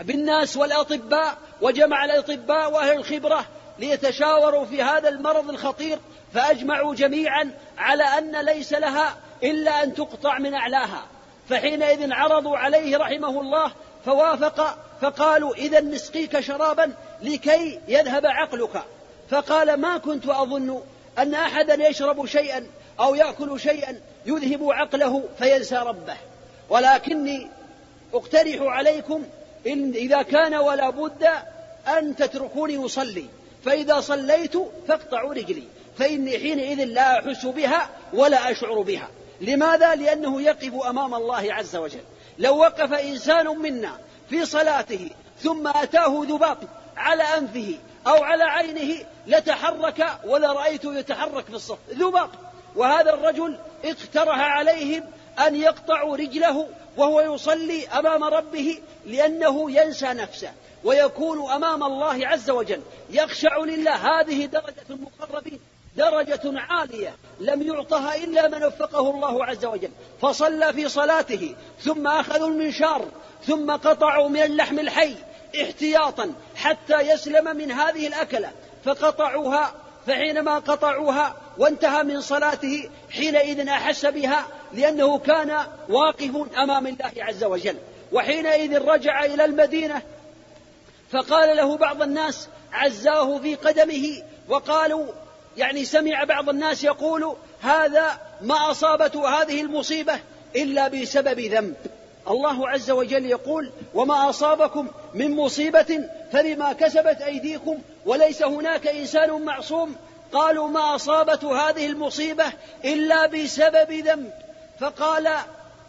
بالناس 0.00 0.56
والأطباء 0.56 1.38
وجمع 1.60 2.04
الأطباء 2.04 2.72
وأهل 2.72 2.92
الخبرة 2.92 3.46
ليتشاوروا 3.78 4.64
في 4.64 4.82
هذا 4.82 5.08
المرض 5.08 5.50
الخطير 5.50 5.98
فأجمعوا 6.34 6.94
جميعا 6.94 7.50
على 7.78 8.04
أن 8.04 8.36
ليس 8.44 8.72
لها 8.72 9.16
إلا 9.42 9.82
أن 9.82 9.94
تقطع 9.94 10.38
من 10.38 10.54
أعلاها. 10.54 11.04
فحينئذ 11.48 12.12
عرضوا 12.12 12.56
عليه 12.56 12.96
رحمه 12.96 13.40
الله 13.40 13.72
فوافق 14.04 14.78
فقالوا 15.00 15.54
إذا 15.54 15.80
نسقيك 15.80 16.40
شرابا 16.40 16.92
لكي 17.22 17.80
يذهب 17.88 18.26
عقلك. 18.26 18.82
فقال 19.30 19.74
ما 19.74 19.98
كنت 19.98 20.28
أظن 20.28 20.82
أن 21.18 21.34
أحدا 21.34 21.88
يشرب 21.88 22.26
شيئا 22.26 22.66
أو 23.00 23.14
يأكل 23.14 23.60
شيئا 23.60 24.00
يذهب 24.26 24.70
عقله 24.70 25.24
فينسى 25.38 25.76
ربه. 25.76 26.16
ولكني 26.68 27.50
أقترح 28.14 28.56
عليكم 28.60 29.24
إن 29.66 29.90
إذا 29.94 30.22
كان 30.22 30.54
ولا 30.54 30.90
بد 30.90 31.28
أن 31.88 32.16
تتركوني 32.16 32.84
أصلي 32.84 33.24
فإذا 33.64 34.00
صليت 34.00 34.56
فاقطعوا 34.88 35.34
رجلي 35.34 35.62
فإني 35.98 36.38
حينئذ 36.38 36.84
لا 36.84 37.18
أحس 37.18 37.46
بها 37.46 37.90
ولا 38.12 38.50
أشعر 38.50 38.80
بها. 38.80 39.08
لماذا؟ 39.40 39.94
لأنه 39.94 40.42
يقف 40.42 40.74
أمام 40.74 41.14
الله 41.14 41.54
عز 41.54 41.76
وجل. 41.76 42.04
لو 42.38 42.58
وقف 42.58 42.92
إنسان 42.92 43.46
منا 43.46 43.98
في 44.30 44.44
صلاته 44.44 45.10
ثم 45.40 45.68
أتاه 45.68 46.24
ذباب 46.28 46.58
على 46.96 47.22
أنفه 47.22 47.74
أو 48.06 48.24
على 48.24 48.44
عينه 48.44 49.04
لتحرك 49.26 50.06
ولا 50.24 50.52
رأيته 50.52 50.94
يتحرك 50.94 51.44
في 51.44 51.54
الصف 51.54 51.78
ذباب. 51.90 52.30
وهذا 52.76 53.14
الرجل 53.14 53.58
اقترح 53.84 54.38
عليهم 54.38 55.04
أن 55.46 55.56
يقطعوا 55.56 56.16
رجله 56.16 56.68
وهو 56.96 57.34
يصلي 57.34 57.88
أمام 57.88 58.24
ربه 58.24 58.80
لأنه 59.06 59.70
ينسى 59.70 60.06
نفسه 60.06 60.52
ويكون 60.84 61.50
أمام 61.50 61.84
الله 61.84 62.28
عز 62.28 62.50
وجل. 62.50 62.82
يخشع 63.10 63.58
لله. 63.58 64.20
هذه 64.20 64.46
درجة 64.46 64.86
المقربين. 64.90 65.60
درجة 65.96 66.60
عالية 66.60 67.16
لم 67.40 67.62
يعطها 67.62 68.16
إلا 68.16 68.48
من 68.48 68.64
وفقه 68.64 69.10
الله 69.10 69.44
عز 69.44 69.64
وجل. 69.64 69.90
فصلى 70.22 70.72
في 70.72 70.88
صلاته 70.88 71.54
ثم 71.80 72.06
أخذوا 72.06 72.48
المنشار 72.48 73.04
ثم 73.46 73.70
قطعوا 73.70 74.28
من 74.28 74.42
اللحم 74.42 74.78
الحي 74.78 75.14
احتياطا 75.62 76.32
حتى 76.56 77.00
يسلم 77.00 77.56
من 77.56 77.72
هذه 77.72 78.06
الأكلة. 78.06 78.52
فقطعوها 78.84 79.74
فحينما 80.06 80.58
قطعوها 80.58 81.34
وانتهى 81.58 82.02
من 82.02 82.20
صلاته 82.20 82.90
حينئذ 83.10 83.68
أحس 83.68 84.06
بها 84.06 84.46
لأنه 84.72 85.18
كان 85.18 85.66
واقف 85.88 86.58
أمام 86.58 86.86
الله 86.86 87.12
عز 87.18 87.44
وجل. 87.44 87.76
وحينئذ 88.12 88.78
رجع 88.78 89.24
إلى 89.24 89.44
المدينة 89.44 90.02
فقال 91.12 91.56
له 91.56 91.76
بعض 91.76 92.02
الناس 92.02 92.48
عزاه 92.72 93.38
في 93.38 93.54
قدمه 93.54 94.22
وقالوا 94.48 95.06
يعني 95.56 95.84
سمع 95.84 96.24
بعض 96.24 96.48
الناس 96.48 96.84
يقول 96.84 97.36
هذا 97.60 98.18
ما 98.42 98.70
أصابته 98.70 99.42
هذه 99.42 99.60
المصيبة 99.60 100.18
إلا 100.56 100.88
بسبب 100.88 101.40
ذنب. 101.40 101.74
الله 102.28 102.68
عز 102.68 102.90
وجل 102.90 103.26
يقول 103.26 103.70
وما 103.94 104.30
أصابكم 104.30 104.88
من 105.14 105.30
مصيبة 105.36 106.08
فبما 106.32 106.72
كسبت 106.72 107.22
أيديكم 107.22 107.78
وليس 108.06 108.42
هناك 108.42 108.86
إنسان 108.86 109.42
معصوم. 109.42 109.96
قالوا 110.32 110.68
ما 110.68 110.94
أصابته 110.94 111.68
هذه 111.68 111.86
المصيبة 111.86 112.44
إلا 112.84 113.26
بسبب 113.26 113.92
ذنب. 113.92 114.30
فقال 114.80 115.28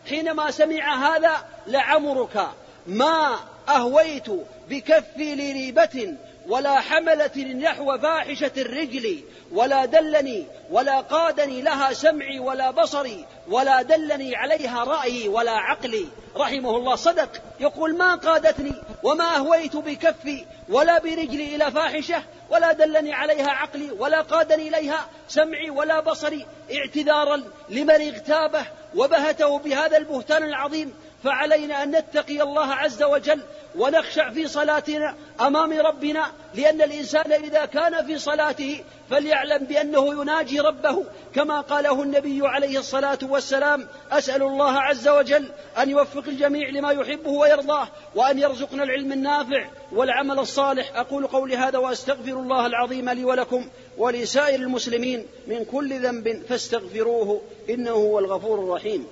حينما 0.10 0.51
سمع 0.51 1.15
هذا 1.15 1.45
لعمرك 1.67 2.47
ما 2.88 3.36
أهويت 3.69 4.30
بكفي 4.69 5.36
لريبة 5.36 6.15
ولا 6.47 6.79
حملت 6.79 7.38
نحو 7.38 7.97
فاحشة 7.97 8.51
الرجل 8.57 9.19
ولا 9.51 9.86
دلني 9.86 10.45
ولا 10.71 10.99
قادني 10.99 11.62
لها 11.62 11.93
سمعي 11.93 12.39
ولا 12.39 12.71
بصري 12.71 13.25
ولا 13.49 13.81
دلني 13.81 14.36
عليها 14.36 14.83
رأيي 14.83 15.27
ولا 15.27 15.51
عقلي. 15.51 16.05
رحمه 16.36 16.77
الله 16.77 16.95
صدق. 16.95 17.29
يقول 17.60 17.97
ما 17.97 18.15
قادتني 18.15 18.73
وما 19.03 19.36
أهويت 19.36 19.75
بكفي 19.75 20.45
ولا 20.69 20.99
برجلي 20.99 21.55
إلى 21.55 21.71
فاحشة 21.71 22.23
ولا 22.49 22.71
دلني 22.71 23.13
عليها 23.13 23.49
عقلي 23.49 23.91
ولا 23.91 24.21
قادني 24.21 24.67
إليها 24.67 25.10
سمعي 25.27 25.69
ولا 25.69 25.99
بصري. 25.99 26.45
اعتذارا 26.71 27.43
لمن 27.69 28.13
اغتابه 28.13 28.65
وبهته 28.95 29.60
بهذا 29.60 29.97
البهتان 29.97 30.43
العظيم 30.43 30.93
فعلينا 31.23 31.83
أن 31.83 31.91
نتقي 31.91 32.41
الله 32.41 32.73
عز 32.73 33.03
وجل 33.03 33.41
ونخشع 33.77 34.29
في 34.29 34.47
صلاتنا 34.47 35.15
أمام 35.41 35.73
ربنا 35.73 36.31
لأن 36.55 36.81
الإنسان 36.81 37.31
إذا 37.31 37.65
كان 37.65 38.05
في 38.05 38.17
صلاته 38.17 38.83
فليعلم 39.09 39.65
بأنه 39.65 40.21
يناجي 40.21 40.59
ربه 40.59 41.05
كما 41.35 41.61
قاله 41.61 42.03
النبي 42.03 42.47
عليه 42.47 42.79
الصلاة 42.79 43.19
والسلام 43.21 43.87
أسأل 44.11 44.41
الله 44.43 44.71
عز 44.71 45.07
وجل 45.07 45.49
أن 45.77 45.89
يوفق 45.89 46.23
الجميع 46.27 46.69
لما 46.69 46.91
يحبه 46.91 47.29
ويرضاه 47.29 47.87
وأن 48.15 48.39
يرزقنا 48.39 48.83
العلم 48.83 49.11
النافع 49.11 49.69
والعمل 49.91 50.39
الصالح. 50.39 50.95
أقول 50.95 51.27
قولي 51.27 51.57
هذا 51.57 51.77
وأستغفر 51.77 52.31
الله 52.31 52.65
العظيم 52.65 53.09
لي 53.09 53.25
ولكم 53.25 53.67
ولسائر 53.97 54.59
المسلمين 54.59 55.25
من 55.47 55.65
كل 55.65 55.99
ذنب 55.99 56.43
فاستغفروه 56.49 57.41
إنه 57.69 57.91
هو 57.91 58.19
الغفور 58.19 58.59
الرحيم. 58.59 59.07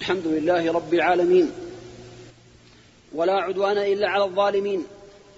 الحمد 0.00 0.26
لله 0.26 0.72
رب 0.72 0.94
العالمين. 0.94 1.52
ولا 3.16 3.32
عدوان 3.32 3.78
إلا 3.78 4.08
على 4.08 4.24
الظالمين 4.24 4.86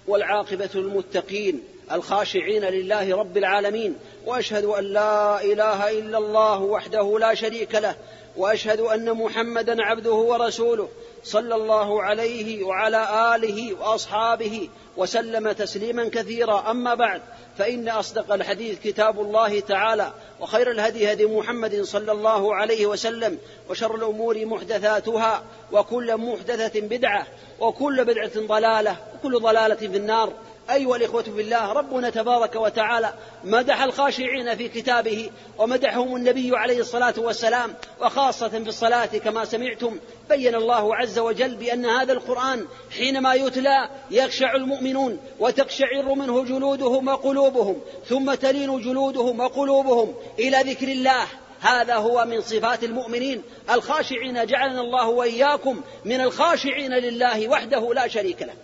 والعاقبة 0.09 0.69
للمتقين 0.75 1.63
الخاشعين 1.93 2.65
لله 2.65 3.17
رب 3.17 3.37
العالمين 3.37 3.95
وأشهد 4.27 4.65
أن 4.65 4.85
لا 4.85 5.45
إله 5.45 5.99
إلا 5.99 6.19
الله 6.19 6.63
وحده 6.63 7.19
لا 7.19 7.35
شريك 7.35 7.75
له 7.75 7.97
وأشهد 8.39 8.81
أن 8.81 9.13
محمدا 9.13 9.83
عبده 9.83 10.13
ورسوله 10.13 10.89
صلى 11.25 11.55
الله 11.55 12.03
عليه 12.03 12.65
وعلى 12.65 13.35
آله 13.35 13.75
وأصحابه 13.81 14.69
وسلم 14.97 15.53
تسليما 15.53 16.09
كثيرا. 16.09 16.71
أما 16.71 16.95
بعد 16.95 17.23
فإن 17.59 17.89
أصدق 17.89 18.33
الحديث 18.33 18.79
كتاب 18.81 19.21
الله 19.21 19.61
تعالى 19.61 20.13
وخير 20.41 20.71
الهدي 20.71 21.13
هدي 21.13 21.27
محمد 21.27 21.83
صلى 21.83 22.13
الله 22.13 22.55
عليه 22.55 22.87
وسلم 22.87 23.39
وشر 23.71 23.95
الأمور 23.95 24.47
محدثاتها 24.47 25.43
وكل 25.73 26.17
محدثة 26.17 26.81
بدعة 26.81 27.27
وكل 27.61 28.05
بدعة 28.05 28.31
ضلالة 28.37 28.97
وكل 29.15 29.41
ضلالة 29.41 29.75
في 29.75 29.97
النار. 29.97 30.33
أيها 30.71 30.97
الإخوة 30.97 31.23
في 31.23 31.41
الله 31.41 31.73
ربنا 31.73 32.11
تبارك 32.11 32.57
وتعالى 32.57 33.13
مدح 33.45 33.83
الخاشعين 33.83 34.57
في 34.57 34.69
كتابه 34.69 35.31
ومدحهم 35.59 36.17
النبي 36.17 36.57
عليه 36.57 36.81
الصلاة 36.81 37.15
والسلام 37.19 37.75
وخاصة 38.01 38.49
في 38.49 38.69
الصلاة 38.69 39.07
كما 39.07 39.45
سمعتم 39.45 39.99
بين 40.29 40.55
الله 40.55 40.97
عز 40.97 41.19
وجل 41.19 41.57
بأن 41.57 41.87
هذا 41.87 42.13
القرآن 42.13 42.67
حينما 42.91 43.35
يتلى 43.35 43.89
يخشع 44.11 44.55
المؤمنون 44.55 45.19
وتقشعر 45.41 46.15
منه 46.15 46.45
جلودهم 46.45 47.09
وقلوبهم 47.09 47.81
ثم 48.09 48.35
تلين 48.35 48.81
جلودهم 48.81 49.41
وقلوبهم 49.41 50.15
إلى 50.39 50.73
ذكر 50.73 50.89
الله. 50.89 51.27
هذا 51.61 51.95
هو 51.95 52.25
من 52.25 52.41
صفات 52.41 52.85
المؤمنين. 52.85 53.43
الخاشعين 53.71 54.47
جعلنا 54.47 54.81
الله 54.81 55.09
وإياكم 55.09 55.81
من 56.05 56.21
الخاشعين 56.21 56.93
لله 56.93 57.49
وحده 57.49 57.95
لا 57.95 58.09
شريك 58.09 58.43
له. 58.43 58.55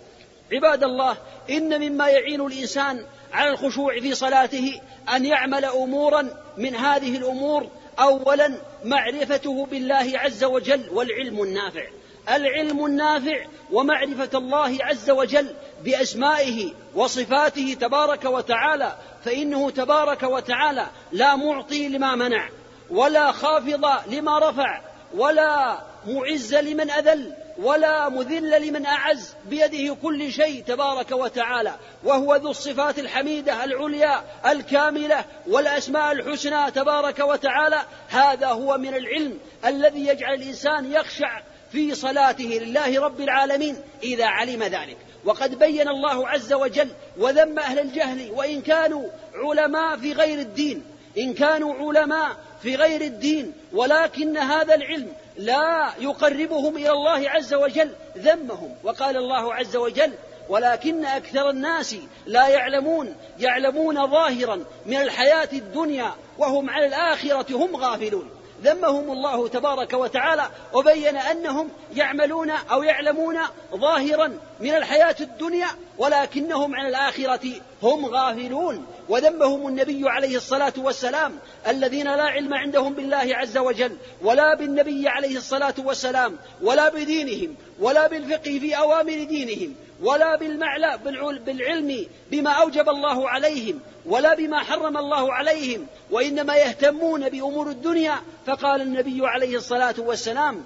عباد 0.52 0.84
الله 0.84 1.16
إن 1.50 1.80
مما 1.80 2.08
يعين 2.08 2.46
الإنسان 2.46 3.06
على 3.32 3.50
الخشوع 3.50 4.00
في 4.00 4.14
صلاته 4.14 4.80
أن 5.16 5.24
يعمل 5.24 5.64
أمورا 5.64 6.28
من 6.56 6.76
هذه 6.76 7.16
الأمور 7.16 7.66
أولا 7.98 8.54
معرفته 8.84 9.66
بالله 9.66 10.12
عز 10.14 10.44
وجل 10.44 10.88
والعلم 10.92 11.42
النافع. 11.42 11.84
العلم 12.28 12.86
النافع 12.86 13.46
ومعرفة 13.72 14.38
الله 14.38 14.78
عز 14.80 15.10
وجل 15.10 15.54
بأسمائه 15.84 16.72
وصفاته 16.94 17.76
تبارك 17.80 18.24
وتعالى 18.24 18.96
فإنه 19.24 19.70
تبارك 19.70 20.22
وتعالى 20.22 20.86
لا 21.12 21.36
معطي 21.36 21.88
لما 21.88 22.14
منع 22.14 22.48
ولا 22.90 23.32
خافض 23.32 23.86
لما 24.06 24.50
رفع 24.50 24.80
ولا 25.14 25.78
معز 26.06 26.54
لمن 26.54 26.90
أذل 26.90 27.32
ولا 27.58 28.08
مذل 28.08 28.68
لمن 28.68 28.86
أعز 28.86 29.34
بيده 29.44 29.96
كل 30.02 30.32
شيء 30.32 30.62
تبارك 30.66 31.12
وتعالى 31.12 31.74
وهو 32.04 32.36
ذو 32.36 32.50
الصفات 32.50 32.98
الحميدة 32.98 33.64
العليا 33.64 34.24
الكاملة 34.46 35.24
والأسماء 35.46 36.12
الحسنى 36.12 36.70
تبارك 36.70 37.18
وتعالى. 37.18 37.82
هذا 38.08 38.46
هو 38.46 38.78
من 38.78 38.94
العلم 38.94 39.38
الذي 39.64 40.06
يجعل 40.06 40.34
الإنسان 40.34 40.92
يخشع 40.92 41.42
في 41.72 41.94
صلاته 41.94 42.44
لله 42.44 43.00
رب 43.00 43.20
العالمين 43.20 43.76
إذا 44.02 44.26
علم 44.26 44.62
ذلك. 44.62 44.96
وقد 45.24 45.58
بين 45.58 45.88
الله 45.88 46.28
عز 46.28 46.52
وجل 46.52 46.88
وذم 47.18 47.58
أهل 47.58 47.78
الجهل 47.78 48.30
وإن 48.30 48.60
كانوا 48.62 49.08
علماء 49.34 49.96
في 49.96 50.12
غير 50.12 50.38
الدين 50.38 50.84
إن 51.18 51.34
كانوا 51.34 51.74
علماء 51.74 52.36
في 52.62 52.76
غير 52.76 53.00
الدين 53.00 53.52
ولكن 53.72 54.36
هذا 54.36 54.74
العلم 54.74 55.12
لا 55.36 55.92
يقربهم 55.98 56.76
إلى 56.76 56.90
الله 56.90 57.30
عز 57.30 57.54
وجل 57.54 57.90
ذمهم. 58.18 58.76
وقال 58.84 59.16
الله 59.16 59.54
عز 59.54 59.76
وجل 59.76 60.12
ولكن 60.48 61.04
أكثر 61.04 61.50
الناس 61.50 61.96
لا 62.26 62.48
يعلمون 62.48 63.16
يعلمون 63.38 64.06
ظاهرا 64.10 64.64
من 64.86 64.96
الحياة 64.96 65.48
الدنيا 65.52 66.12
وهم 66.38 66.70
عن 66.70 66.84
الآخرة 66.84 67.56
هم 67.56 67.76
غافلون. 67.76 68.30
ذمهم 68.62 69.10
الله 69.10 69.48
تبارك 69.48 69.92
وتعالى 69.92 70.50
وبين 70.72 71.16
أنهم 71.16 71.70
يعملون 71.94 72.50
أو 72.50 72.82
يعلمون 72.82 73.38
ظاهرا 73.74 74.38
من 74.60 74.70
الحياة 74.70 75.16
الدنيا 75.20 75.68
ولكنهم 75.98 76.74
عن 76.74 76.86
الآخرة 76.86 77.52
هم 77.82 78.06
غافلون. 78.06 78.86
وذمهم 79.08 79.68
النبي 79.68 80.08
عليه 80.08 80.36
الصلاة 80.36 80.72
والسلام 80.76 81.38
الذين 81.68 82.04
لا 82.04 82.22
علم 82.22 82.54
عندهم 82.54 82.94
بالله 82.94 83.36
عز 83.36 83.58
وجل 83.58 83.96
ولا 84.22 84.54
بالنبي 84.54 85.08
عليه 85.08 85.36
الصلاة 85.36 85.74
والسلام 85.78 86.36
ولا 86.62 86.88
بدينهم 86.88 87.54
ولا 87.80 88.06
بالفقه 88.06 88.58
في 88.58 88.78
أوامر 88.78 89.24
دينهم 89.24 89.74
ولا 90.02 90.36
بالمعلى 90.36 90.98
بالعلم 91.46 92.06
بما 92.30 92.50
أوجب 92.50 92.88
الله 92.88 93.30
عليهم 93.30 93.80
ولا 94.06 94.34
بما 94.34 94.58
حرم 94.58 94.96
الله 94.96 95.32
عليهم 95.32 95.86
وإنما 96.10 96.56
يهتمون 96.56 97.28
بأمور 97.28 97.68
الدنيا. 97.70 98.14
فقال 98.46 98.80
النبي 98.80 99.26
عليه 99.26 99.56
الصلاة 99.56 99.94
والسلام 99.98 100.64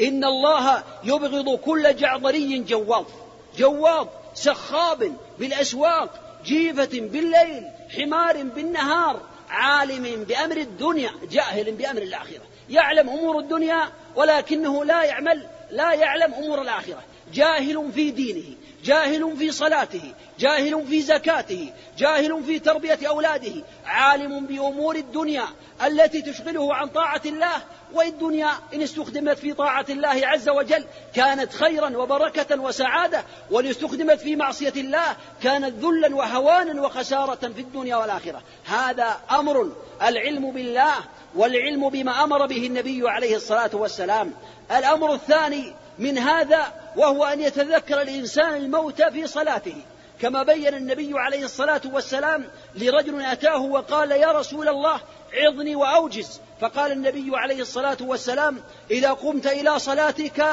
إن 0.00 0.24
الله 0.24 0.82
يبغض 1.04 1.58
كل 1.58 1.96
جعضري 1.96 2.58
جواظ 2.58 3.04
جواظ 3.58 4.06
سخاب 4.34 5.16
بالأسواق 5.38 6.23
جيفه 6.44 7.00
بالليل 7.00 7.64
حمار 7.96 8.42
بالنهار 8.42 9.20
عالم 9.50 10.24
بأمر 10.24 10.56
الدنيا 10.56 11.10
جاهل 11.30 11.72
بأمر 11.72 12.02
الآخرة. 12.02 12.42
يعلم 12.70 13.08
أمور 13.10 13.38
الدنيا 13.38 13.92
ولكنه 14.16 14.84
لا 14.84 15.04
يعمل 15.04 15.46
لا 15.70 15.92
يعلم 15.92 16.34
أمور 16.34 16.62
الآخرة. 16.62 17.02
جاهل 17.32 17.92
في 17.94 18.10
دينه 18.10 18.56
جاهل 18.84 19.36
في 19.36 19.52
صلاته 19.52 20.12
جاهل 20.38 20.86
في 20.86 21.02
زكاته 21.02 21.72
جاهل 21.98 22.44
في 22.44 22.58
تربية 22.58 22.98
أولاده 23.08 23.64
عالم 23.86 24.46
بأمور 24.46 24.96
الدنيا 24.96 25.44
التي 25.86 26.22
تشغله 26.22 26.74
عن 26.74 26.88
طاعة 26.88 27.22
الله 27.26 27.62
والدنيا 27.94 28.50
إن 28.74 28.82
استخدمت 28.82 29.38
في 29.38 29.52
طاعة 29.52 29.86
الله 29.90 30.26
عز 30.26 30.48
وجل 30.48 30.84
كانت 31.14 31.52
خيرا 31.52 31.96
وبركة 31.96 32.60
وسعادة 32.60 33.24
وإن 33.50 33.66
استخدمت 33.66 34.20
في 34.20 34.36
معصية 34.36 34.72
الله 34.76 35.16
كانت 35.42 35.84
ذلا 35.84 36.14
وهوانا 36.14 36.82
وخسارة 36.82 37.34
في 37.34 37.60
الدنيا 37.60 37.96
والآخرة. 37.96 38.42
هذا 38.64 39.16
أمر 39.30 39.72
العلم 40.02 40.50
بالله 40.50 40.94
والعلم 41.34 41.88
بما 41.88 42.24
أمر 42.24 42.46
به 42.46 42.66
النبي 42.66 43.08
عليه 43.08 43.36
الصلاة 43.36 43.70
والسلام. 43.72 44.32
الأمر 44.76 45.14
الثاني 45.14 45.72
من 45.98 46.18
هذا 46.18 46.72
وهو 46.96 47.24
أن 47.24 47.40
يتذكر 47.40 48.02
الإنسان 48.02 48.54
الموت 48.54 49.02
في 49.02 49.26
صلاته. 49.26 49.76
كما 50.20 50.42
بين 50.42 50.74
النبي 50.74 51.10
عليه 51.14 51.44
الصلاة 51.44 51.80
والسلام 51.92 52.44
لرجل 52.74 53.22
أتاه 53.22 53.62
وقال 53.62 54.10
يا 54.10 54.32
رسول 54.32 54.68
الله 54.68 55.00
عظني 55.34 55.76
وأوجز. 55.76 56.40
فقال 56.60 56.92
النبي 56.92 57.30
عليه 57.34 57.60
الصلاة 57.60 57.96
والسلام 58.00 58.60
إذا 58.90 59.12
قمت 59.12 59.46
إلى 59.46 59.78
صلاتك 59.78 60.44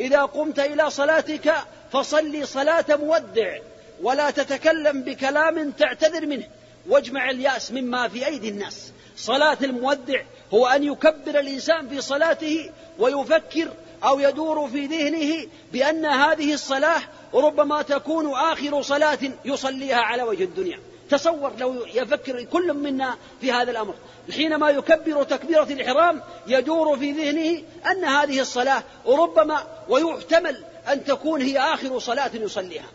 إذا 0.00 0.22
قمت 0.22 0.58
إلى 0.58 0.90
صلاتك 0.90 1.54
فصلي 1.92 2.46
صلاة 2.46 2.84
مودع 2.88 3.58
ولا 4.02 4.30
تتكلم 4.30 5.02
بكلام 5.02 5.70
تعتذر 5.70 6.26
منه. 6.26 6.44
واجمع 6.88 7.30
اليأس 7.30 7.72
مما 7.72 8.08
في 8.08 8.26
أيدي 8.26 8.48
الناس. 8.48 8.92
صلاة 9.16 9.58
المودع 9.62 10.22
هو 10.54 10.66
أن 10.66 10.84
يكبر 10.84 11.40
الإنسان 11.40 11.88
في 11.88 12.00
صلاته 12.00 12.70
ويفكر 12.98 13.68
أو 14.04 14.20
يدور 14.20 14.68
في 14.68 14.86
ذهنه 14.86 15.46
بأن 15.72 16.06
هذه 16.06 16.54
الصلاة 16.54 17.02
ربما 17.34 17.82
تكون 17.82 18.34
آخر 18.34 18.82
صلاة 18.82 19.18
يصليها 19.44 20.00
على 20.00 20.22
وجه 20.22 20.44
الدنيا. 20.44 20.78
تصور 21.10 21.52
لو 21.58 21.86
يفكر 21.94 22.42
كل 22.42 22.74
منا 22.74 23.16
في 23.40 23.52
هذا 23.52 23.70
الأمر. 23.70 23.94
حينما 24.32 24.70
يكبر 24.70 25.22
تكبيرة 25.22 25.62
الإحرام 25.62 26.22
يدور 26.46 26.98
في 26.98 27.12
ذهنه 27.12 27.62
أن 27.90 28.04
هذه 28.04 28.40
الصلاة 28.40 28.82
ربما 29.06 29.66
ويحتمل 29.88 30.64
أن 30.88 31.04
تكون 31.04 31.42
هي 31.42 31.58
آخر 31.58 31.98
صلاة 31.98 32.30
يصليها. 32.34 32.86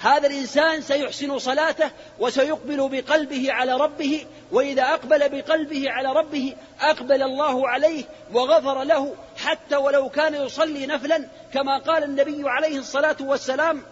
هذا 0.00 0.26
الإنسان 0.26 0.82
سيحسن 0.82 1.38
صلاته 1.38 1.90
وسيقبل 2.18 2.88
بقلبه 2.88 3.52
على 3.52 3.76
ربه 3.76 4.26
وإذا 4.52 4.82
أقبل 4.82 5.28
بقلبه 5.28 5.90
على 5.90 6.12
ربه 6.12 6.56
أقبل 6.80 7.22
الله 7.22 7.68
عليه 7.68 8.04
وغفر 8.32 8.82
له 8.82 9.14
حتى 9.36 9.76
ولو 9.76 10.08
كان 10.08 10.34
يصلي 10.34 10.86
نفلا. 10.86 11.28
كما 11.54 11.78
قال 11.78 12.04
النبي 12.04 12.42
عليه 12.44 12.78
الصلاة 12.78 13.16
والسلام 13.20 13.82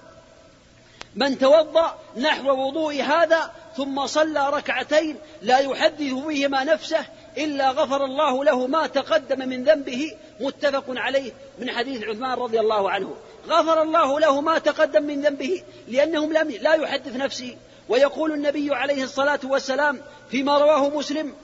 من 1.17 1.39
توضأ 1.39 1.99
نحو 2.17 2.51
وضوء 2.51 3.03
هذا 3.03 3.53
ثم 3.79 4.07
صلى 4.07 4.51
ركعتين 4.51 5.17
لا 5.43 5.59
يحدث 5.59 6.13
بهما 6.13 6.65
نفسه 6.65 7.07
إلا 7.37 7.71
غفر 7.71 8.05
الله 8.05 8.45
له 8.45 8.67
ما 8.67 8.87
تقدم 8.87 9.49
من 9.49 9.65
ذنبه 9.65 10.13
متفق 10.41 10.85
عليه 10.89 11.33
من 11.59 11.71
حديث 11.71 12.05
عثمان 12.05 12.39
رضي 12.39 12.61
الله 12.61 12.91
عنه. 12.91 13.15
غفر 13.49 13.83
الله 13.83 14.21
له 14.21 14.41
ما 14.41 14.59
تقدم 14.59 15.03
من 15.03 15.23
ذنبه 15.23 15.63
لأنهم 15.89 16.33
لم 16.33 16.51
لا 16.51 16.75
يحدث 16.75 17.17
نفسه. 17.17 17.57
ويقول 17.89 18.33
النبي 18.33 18.75
عليه 18.75 19.03
الصلاة 19.03 19.41
والسلام 19.45 20.01
فيما 20.31 20.59
رواه 20.59 20.89
مسلم 20.89 21.35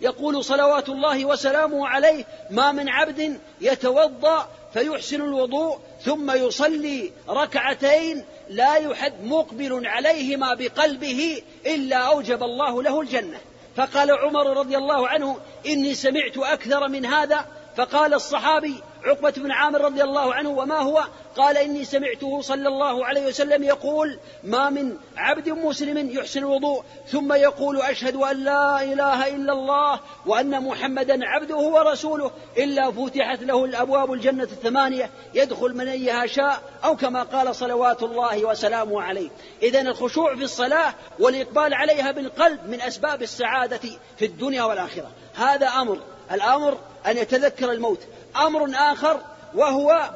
يقول 0.00 0.44
صلوات 0.44 0.88
الله 0.88 1.24
وسلامه 1.24 1.88
عليه 1.88 2.24
ما 2.50 2.72
من 2.72 2.88
عبد 2.88 3.38
يتوضأ 3.60 4.48
فيحسن 4.76 5.20
الوضوء 5.20 5.78
ثم 6.04 6.30
يصلي 6.30 7.12
ركعتين 7.28 8.24
لا 8.48 8.76
يحد 8.76 9.24
مقبل 9.24 9.86
عليهما 9.86 10.54
بقلبه 10.54 11.42
إلا 11.66 11.96
أوجب 11.96 12.42
الله 12.42 12.82
له 12.82 13.00
الجنة. 13.00 13.38
فقال 13.76 14.10
عمر 14.10 14.56
رضي 14.56 14.76
الله 14.76 15.08
عنه 15.08 15.36
إني 15.66 15.94
سمعت 15.94 16.38
أكثر 16.38 16.88
من 16.88 17.06
هذا. 17.06 17.46
فقال 17.76 18.14
الصحابي 18.14 18.82
عقبة 19.06 19.30
بن 19.30 19.50
عامر 19.50 19.80
رضي 19.80 20.02
الله 20.02 20.34
عنه 20.34 20.50
وما 20.50 20.78
هو؟ 20.78 21.04
قال 21.36 21.56
إني 21.56 21.84
سمعته 21.84 22.40
صلى 22.40 22.68
الله 22.68 23.06
عليه 23.06 23.26
وسلم 23.26 23.62
يقول 23.62 24.18
ما 24.44 24.70
من 24.70 24.96
عبد 25.16 25.48
مسلم 25.48 26.10
يحسن 26.10 26.40
الوضوء 26.40 26.84
ثم 27.06 27.32
يقول 27.32 27.80
أشهد 27.80 28.16
أن 28.16 28.44
لا 28.44 28.82
إله 28.82 29.36
إلا 29.36 29.52
الله 29.52 30.00
وأن 30.26 30.62
محمدا 30.62 31.18
عبده 31.22 31.56
ورسوله 31.56 32.30
إلا 32.58 32.90
فتحت 32.90 33.42
له 33.42 33.64
الأبواب 33.64 34.12
الجنة 34.12 34.42
الثمانية 34.42 35.10
يدخل 35.34 35.74
من 35.76 35.88
أيها 35.88 36.26
شاء 36.26 36.62
أو 36.84 36.96
كما 36.96 37.22
قال 37.22 37.56
صلوات 37.56 38.02
الله 38.02 38.44
وسلامه 38.44 39.02
عليه. 39.02 39.28
إذا 39.62 39.80
الخشوع 39.80 40.36
في 40.36 40.42
الصلاة 40.42 40.94
والإقبال 41.18 41.74
عليها 41.74 42.12
بالقلب 42.12 42.68
من 42.68 42.80
أسباب 42.80 43.22
السعادة 43.22 43.80
في 44.16 44.24
الدنيا 44.24 44.62
والآخرة. 44.62 45.10
هذا 45.34 45.66
أمر 45.66 45.98
الأمر 46.32 46.78
أن 47.06 47.18
يتذكر 47.18 47.72
الموت. 47.72 48.00
أمر 48.36 48.70
آخر 48.74 49.20
وهو 49.54 50.10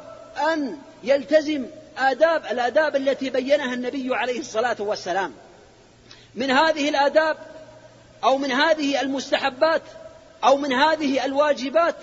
أن 0.53 0.77
يلتزم 1.03 1.65
آداب 1.97 2.45
الآداب 2.45 2.95
التي 2.95 3.29
بينها 3.29 3.73
النبي 3.73 4.15
عليه 4.15 4.39
الصلاة 4.39 4.75
والسلام. 4.79 5.33
من 6.35 6.51
هذه 6.51 6.89
الآداب 6.89 7.37
أو 8.23 8.37
من 8.37 8.51
هذه 8.51 9.01
المستحبات 9.01 9.81
أو 10.43 10.57
من 10.57 10.73
هذه 10.73 11.25
الواجبات 11.25 11.95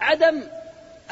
عدم 0.00 0.42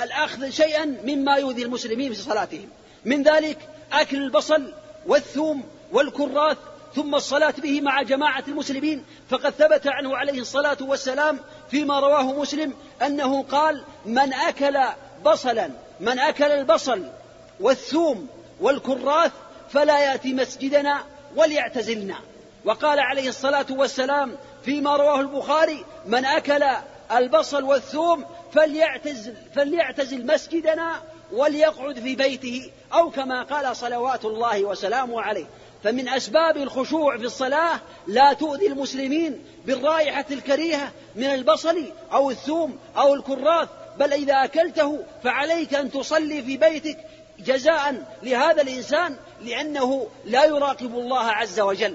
الأخذ 0.03 0.51
شيئا 0.51 0.85
مما 1.05 1.37
يؤذي 1.37 1.63
المسلمين 1.63 2.13
في 2.13 2.23
صلاتهم. 2.23 2.69
من 3.05 3.23
ذلك 3.23 3.59
أكل 3.93 4.17
البصل 4.17 4.73
والثوم 5.07 5.63
والكراث 5.93 6.57
ثم 6.95 7.15
الصلاة 7.15 7.55
به 7.59 7.81
مع 7.81 8.03
جماعة 8.03 8.45
المسلمين. 8.49 9.05
فقد 9.31 9.51
ثبت 9.51 9.87
عنه 9.87 10.17
عليه 10.17 10.41
الصلاة 10.41 10.79
والسلام 10.81 11.41
فيما 11.71 12.01
رواه 12.01 12.23
مسلم 12.23 12.73
أنه 13.03 13.43
قال 13.43 13.85
من 14.07 14.33
أكل 14.33 14.79
بصلا 15.25 15.71
من 16.01 16.19
أكل 16.19 16.45
البصل 16.45 17.03
والثوم 17.61 18.29
والكراث 18.61 19.33
فلا 19.71 20.01
يأتي 20.01 20.33
مسجدنا 20.33 21.05
وليعتزلنا. 21.37 22.17
وقال 22.65 23.01
عليه 23.01 23.29
الصلاة 23.29 23.67
والسلام 23.71 24.37
فيما 24.65 24.97
رواه 24.97 25.21
البخاري 25.21 25.85
من 26.07 26.25
أكل 26.25 26.65
البصل 27.13 27.65
والثوم 27.65 28.25
فليعتزل, 28.53 29.35
فليعتزل 29.55 30.27
مسجدنا 30.27 31.03
وليقعد 31.33 31.99
في 31.99 32.15
بيته 32.15 32.71
أو 32.93 33.11
كما 33.11 33.43
قال 33.43 33.77
صلوات 33.77 34.25
الله 34.25 34.65
وسلامه 34.65 35.23
عليه. 35.23 35.47
فمن 35.87 36.09
أسباب 36.09 36.57
الخشوع 36.57 37.19
في 37.19 37.25
الصلاة 37.25 37.81
لا 38.07 38.33
تؤذي 38.33 38.67
المسلمين 38.67 39.45
بالرائحة 39.67 40.25
الكريهة 40.31 40.93
من 41.17 41.25
البصل 41.25 41.85
أو 42.13 42.31
الثوم 42.31 42.79
أو 42.97 43.15
الكراث 43.15 43.69
بل 43.99 44.13
إذا 44.13 44.45
أكلته 44.45 45.05
فعليك 45.25 45.75
أن 45.75 45.91
تصلي 45.91 46.43
في 46.43 46.57
بيتك 46.57 46.99
جزاء 47.39 47.95
لهذا 48.23 48.63
الإنسان 48.63 49.17
لأنه 49.45 50.07
لا 50.25 50.45
يراقب 50.45 50.95
الله 50.95 51.25
عز 51.25 51.61
وجل. 51.61 51.95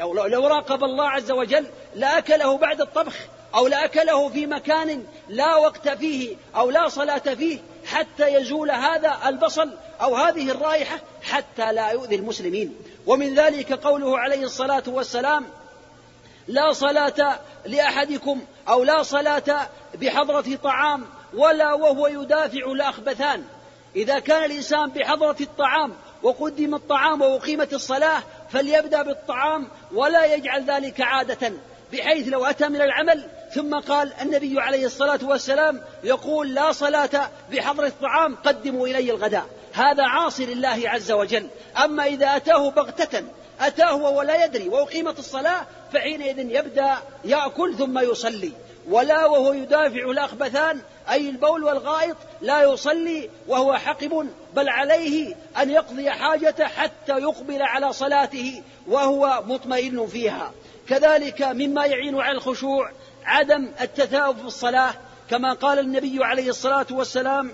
لو 0.00 0.46
راقب 0.46 0.84
الله 0.84 1.08
عز 1.08 1.30
وجل 1.30 1.66
لأكله 1.94 2.58
بعد 2.58 2.80
الطبخ 2.80 3.16
أو 3.54 3.66
لأكله 3.66 4.28
في 4.28 4.46
مكان 4.46 5.04
لا 5.28 5.56
وقت 5.56 5.88
فيه 5.88 6.36
أو 6.56 6.70
لا 6.70 6.88
صلاة 6.88 7.18
فيه 7.18 7.58
حتى 7.86 8.34
يزول 8.34 8.70
هذا 8.70 9.18
البصل 9.26 9.70
أو 10.00 10.16
هذه 10.16 10.50
الرائحة 10.50 11.00
حتى 11.22 11.72
لا 11.72 11.90
يؤذي 11.90 12.14
المسلمين. 12.14 12.74
ومن 13.06 13.34
ذلك 13.34 13.72
قوله 13.72 14.18
عليه 14.18 14.44
الصلاة 14.44 14.82
والسلام 14.86 15.46
لا 16.48 16.72
صلاة 16.72 17.40
لأحدكم 17.66 18.40
أو 18.68 18.84
لا 18.84 19.02
صلاة 19.02 19.68
بحضرة 19.94 20.56
طعام 20.62 21.04
ولا 21.34 21.72
وهو 21.72 22.06
يدافع 22.06 22.72
الأخبثان. 22.72 23.44
إذا 23.96 24.18
كان 24.18 24.44
الإنسان 24.44 24.90
بحضرة 24.90 25.36
الطعام 25.40 25.92
وقدم 26.22 26.74
الطعام 26.74 27.22
وأقيمت 27.22 27.74
الصلاة 27.74 28.22
فليبدأ 28.50 29.02
بالطعام 29.02 29.68
ولا 29.92 30.34
يجعل 30.34 30.64
ذلك 30.70 31.00
عادة 31.00 31.52
بحيث 31.92 32.28
لو 32.28 32.44
أتى 32.44 32.68
من 32.68 32.80
العمل. 32.80 33.26
ثم 33.54 33.80
قال 33.80 34.12
النبي 34.22 34.60
عليه 34.60 34.86
الصلاة 34.86 35.20
والسلام 35.22 35.80
يقول 36.04 36.54
لا 36.54 36.72
صلاة 36.72 37.30
بحضر 37.52 37.86
الطعام 37.86 38.36
قدموا 38.36 38.86
إلي 38.86 39.10
الغداء. 39.10 39.46
هذا 39.72 40.04
عاصي 40.04 40.46
لله 40.46 40.82
عز 40.84 41.12
وجل. 41.12 41.48
أما 41.84 42.06
إذا 42.06 42.36
أتاه 42.36 42.70
بغتة 42.70 43.22
أتاه 43.60 43.94
وهو 43.94 44.22
لا 44.22 44.44
يدري 44.44 44.68
وأقيمت 44.68 45.18
الصلاة 45.18 45.66
فحينئذ 45.92 46.38
يبدأ 46.38 46.96
يأكل 47.24 47.74
ثم 47.78 47.98
يصلي. 47.98 48.52
ولا 48.88 49.26
وهو 49.26 49.52
يدافع 49.52 50.10
الأخبثان 50.10 50.80
أي 51.10 51.30
البول 51.30 51.64
والغائط 51.64 52.16
لا 52.40 52.62
يصلي 52.62 53.30
وهو 53.48 53.74
حقب 53.74 54.28
بل 54.54 54.68
عليه 54.68 55.34
أن 55.62 55.70
يقضي 55.70 56.10
حاجته 56.10 56.66
حتى 56.66 57.12
يقبل 57.12 57.62
على 57.62 57.92
صلاته 57.92 58.62
وهو 58.88 59.42
مطمئن 59.46 60.06
فيها. 60.06 60.52
كذلك 60.88 61.42
مما 61.42 61.86
يعين 61.86 62.20
على 62.20 62.36
الخشوع 62.36 62.90
عدم 63.24 63.70
التثاؤب 63.80 64.38
في 64.38 64.44
الصلاة 64.44 64.94
كما 65.30 65.52
قال 65.52 65.78
النبي 65.78 66.24
عليه 66.24 66.48
الصلاة 66.48 66.86
والسلام 66.90 67.52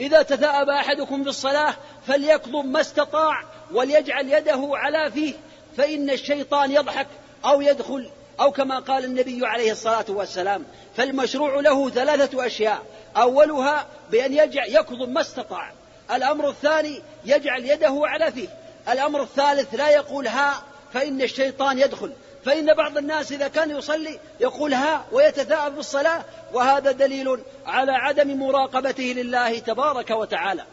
إذا 0.00 0.22
تثاءب 0.22 0.68
أحدكم 0.68 1.22
في 1.22 1.28
الصلاة 1.28 1.74
فليكظم 2.06 2.66
ما 2.66 2.80
استطاع 2.80 3.42
وليجعل 3.72 4.28
يده 4.28 4.70
على 4.72 5.10
فيه 5.10 5.34
فإن 5.76 6.10
الشيطان 6.10 6.72
يضحك 6.72 7.06
أو 7.44 7.60
يدخل 7.60 8.10
أو 8.40 8.50
كما 8.50 8.78
قال 8.78 9.04
النبي 9.04 9.46
عليه 9.46 9.72
الصلاة 9.72 10.04
والسلام 10.08 10.64
فالمشروع 10.96 11.60
له 11.60 11.90
ثلاثة 11.90 12.46
أشياء. 12.46 12.82
أولها 13.16 13.86
بأن 14.10 14.32
يجعل 14.32 14.68
يكظم 14.68 15.10
ما 15.10 15.20
استطاع. 15.20 15.72
الأمر 16.14 16.48
الثاني 16.48 17.02
يجعل 17.24 17.64
يده 17.64 18.00
على 18.02 18.32
فيه. 18.32 18.48
الأمر 18.92 19.22
الثالث 19.22 19.74
لا 19.74 19.90
يقول 19.90 20.28
ها 20.28 20.62
فإن 20.92 21.22
الشيطان 21.22 21.78
يدخل. 21.78 22.12
فإن 22.44 22.74
بعض 22.74 22.98
الناس 22.98 23.32
إذا 23.32 23.48
كان 23.48 23.70
يصلي 23.70 24.18
يقول 24.40 24.74
ها 24.74 25.04
ويتثاءب 25.12 25.76
بالصلاة 25.76 26.24
وهذا 26.52 26.92
دليل 26.92 27.38
على 27.66 27.92
عدم 27.92 28.38
مراقبته 28.38 29.02
لله 29.16 29.58
تبارك 29.58 30.10
وتعالى. 30.10 30.64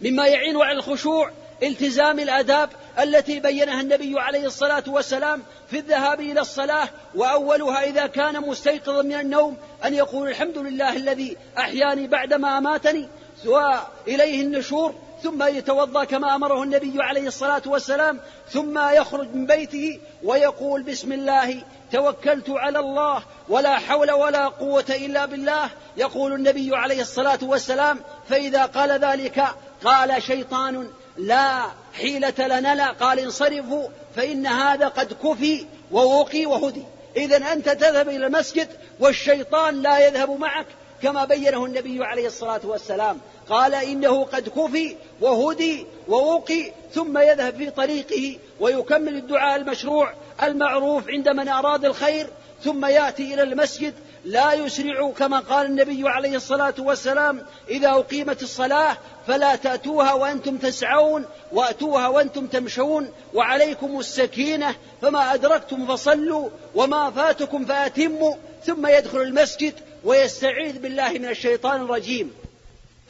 مما 0.00 0.26
يعين 0.26 0.56
على 0.56 0.78
الخشوع 0.78 1.30
التزام 1.62 2.20
الآداب 2.20 2.70
التي 2.98 3.40
بينها 3.40 3.80
النبي 3.80 4.20
عليه 4.20 4.46
الصلاة 4.46 4.84
والسلام 4.86 5.42
في 5.70 5.78
الذهاب 5.78 6.20
إلى 6.20 6.40
الصلاة 6.40 6.88
وأولها 7.14 7.84
إذا 7.84 8.06
كان 8.06 8.40
مستيقظا 8.40 9.02
من 9.02 9.14
النوم 9.14 9.56
أن 9.84 9.94
يقول 9.94 10.28
الحمد 10.28 10.58
لله 10.58 10.96
الذي 10.96 11.36
أحياني 11.58 12.06
بعدما 12.06 12.58
أماتني 12.58 13.08
وإليه 13.46 14.42
النشور 14.42 14.94
ثم 15.22 15.42
يتوضأ 15.42 16.04
كما 16.04 16.34
أمره 16.34 16.62
النبي 16.62 17.02
عليه 17.02 17.26
الصلاة 17.26 17.62
والسلام 17.66 18.20
ثم 18.50 18.88
يخرج 18.88 19.34
من 19.34 19.46
بيته 19.46 20.00
ويقول 20.22 20.82
بسم 20.82 21.12
الله 21.12 21.62
توكلت 21.92 22.50
على 22.50 22.78
الله 22.78 23.22
ولا 23.48 23.78
حول 23.78 24.10
ولا 24.10 24.48
قوة 24.48 24.84
إلا 24.90 25.26
بالله. 25.26 25.70
يقول 25.96 26.32
النبي 26.32 26.76
عليه 26.76 27.00
الصلاة 27.00 27.38
والسلام 27.42 28.00
فإذا 28.28 28.66
قال 28.66 28.90
ذلك 28.90 29.44
قال 29.84 30.22
شيطان 30.22 30.88
لا 31.16 31.62
حيلة 31.92 32.34
لنا 32.38 32.74
لا. 32.74 32.90
قال 32.90 33.18
انصرفوا 33.18 33.88
فإن 34.16 34.46
هذا 34.46 34.88
قد 34.88 35.12
كفي 35.12 35.66
ووقي 35.92 36.46
وهدي. 36.46 36.82
اذا 37.16 37.52
أنت 37.52 37.68
تذهب 37.68 38.08
إلى 38.08 38.26
المسجد 38.26 38.68
والشيطان 39.00 39.82
لا 39.82 40.06
يذهب 40.06 40.30
معك. 40.30 40.66
كما 41.02 41.24
بينه 41.24 41.64
النبي 41.64 42.04
عليه 42.04 42.26
الصلاة 42.26 42.60
والسلام. 42.64 43.18
قال 43.48 43.74
إنه 43.74 44.24
قد 44.24 44.48
كفي 44.48 44.96
وهدي 45.20 45.86
ووقي 46.08 46.72
ثم 46.94 47.18
يذهب 47.18 47.56
في 47.56 47.70
طريقه 47.70 48.38
ويكمل 48.60 49.16
الدعاء 49.16 49.56
المشروع 49.56 50.12
المعروف 50.42 51.08
عند 51.08 51.28
من 51.28 51.48
أراد 51.48 51.84
الخير 51.84 52.26
ثم 52.64 52.86
يأتي 52.86 53.34
إلى 53.34 53.42
المسجد 53.42 53.94
لا 54.24 54.52
يسرع 54.52 55.10
كما 55.10 55.38
قال 55.38 55.66
النبي 55.66 56.08
عليه 56.08 56.36
الصلاة 56.36 56.74
والسلام 56.78 57.42
إذا 57.68 57.90
أقيمت 57.90 58.42
الصلاة 58.42 58.96
فلا 59.26 59.56
تأتوها 59.56 60.12
وأنتم 60.12 60.56
تسعون 60.56 61.24
وأتوها 61.52 62.08
وأنتم 62.08 62.46
تمشون 62.46 63.10
وعليكم 63.34 63.98
السكينة 63.98 64.74
فما 65.02 65.34
أدركتم 65.34 65.86
فصلوا 65.86 66.48
وما 66.74 67.10
فاتكم 67.10 67.64
فأتموا. 67.64 68.34
ثم 68.64 68.86
يدخل 68.86 69.22
المسجد 69.22 69.74
ويستعيذ 70.06 70.78
بالله 70.78 71.12
من 71.12 71.28
الشيطان 71.28 71.82
الرجيم. 71.82 72.32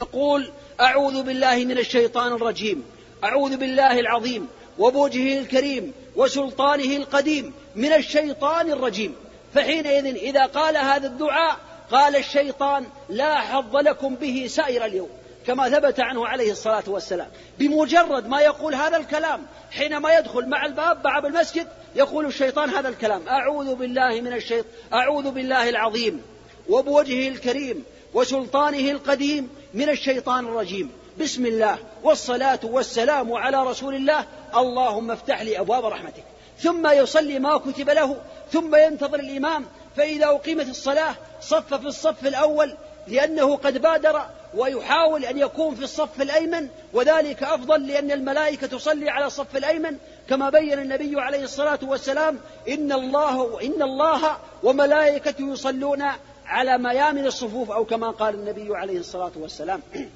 يقول 0.01 0.51
أعوذ 0.81 1.23
بالله 1.23 1.55
من 1.55 1.77
الشيطان 1.77 2.33
الرجيم. 2.33 2.83
أعوذ 3.23 3.57
بالله 3.57 3.99
العظيم 3.99 4.47
وبوجهه 4.79 5.39
الكريم 5.39 5.93
وسلطانه 6.15 6.95
القديم 6.95 7.53
من 7.75 7.93
الشيطان 7.93 8.71
الرجيم. 8.71 9.15
فحينئذ 9.53 10.05
إذا 10.05 10.45
قال 10.45 10.77
هذا 10.77 11.07
الدعاء 11.07 11.57
قال 11.91 12.15
الشيطان 12.15 12.85
لا 13.09 13.35
حظ 13.35 13.75
لكم 13.75 14.15
به 14.15 14.47
سائر 14.49 14.85
اليوم. 14.85 15.09
كما 15.47 15.69
ثبت 15.69 15.99
عنه 15.99 16.27
عليه 16.27 16.51
الصلاة 16.51 16.83
والسلام. 16.87 17.27
بمجرد 17.59 18.27
ما 18.27 18.41
يقول 18.41 18.75
هذا 18.75 18.97
الكلام 18.97 19.45
حينما 19.71 20.17
يدخل 20.17 20.49
مع 20.49 20.65
الباب 20.65 21.03
باب 21.03 21.25
المسجد 21.25 21.67
يقول 21.95 22.25
الشيطان 22.25 22.69
هذا 22.69 22.89
الكلام 22.89 23.27
أعوذ 23.29 23.75
بالله 23.75 24.21
من 24.21 24.33
الشيطان 24.33 24.71
أعوذ 24.93 25.31
بالله 25.31 25.69
العظيم. 25.69 26.36
وبوجهه 26.69 27.27
الكريم 27.27 27.83
وسلطانه 28.13 28.91
القديم 28.91 29.49
من 29.73 29.89
الشيطان 29.89 30.45
الرجيم. 30.45 30.91
بسم 31.19 31.45
الله 31.45 31.77
والصلاة 32.03 32.59
والسلام 32.63 33.33
على 33.33 33.63
رسول 33.63 33.95
الله. 33.95 34.25
اللهم 34.55 35.11
افتح 35.11 35.41
لي 35.41 35.59
أبواب 35.59 35.85
رحمتك. 35.85 36.23
ثم 36.59 36.87
يصلي 36.87 37.39
ما 37.39 37.57
كتب 37.57 37.89
له. 37.89 38.17
ثم 38.51 38.75
ينتظر 38.75 39.19
الإمام. 39.19 39.65
فإذا 39.97 40.25
أقيمت 40.25 40.67
الصلاة 40.67 41.15
صف 41.41 41.73
في 41.73 41.87
الصف 41.87 42.27
الأول 42.27 42.73
لأنه 43.07 43.55
قد 43.55 43.77
بادر 43.77 44.25
ويحاول 44.53 45.25
أن 45.25 45.37
يكون 45.37 45.75
في 45.75 45.83
الصف 45.83 46.21
الأيمن. 46.21 46.67
وذلك 46.93 47.43
أفضل 47.43 47.87
لأن 47.87 48.11
الملائكة 48.11 48.67
تصلي 48.67 49.09
على 49.09 49.25
الصف 49.25 49.57
الأيمن. 49.57 49.97
كما 50.29 50.49
بين 50.49 50.79
النبي 50.79 51.21
عليه 51.21 51.43
الصلاة 51.43 51.79
والسلام 51.83 52.39
إن 52.69 52.91
الله 52.91 53.61
إن 53.61 53.81
الله 53.81 54.37
وملائكته 54.63 55.51
يصلون 55.51 56.03
على 56.47 56.77
ميامن 56.77 57.25
الصفوف 57.25 57.71
أو 57.71 57.85
كما 57.85 58.11
قال 58.11 58.35
النبي 58.35 58.75
عليه 58.75 58.99
الصلاة 58.99 59.31
والسلام. 59.35 59.81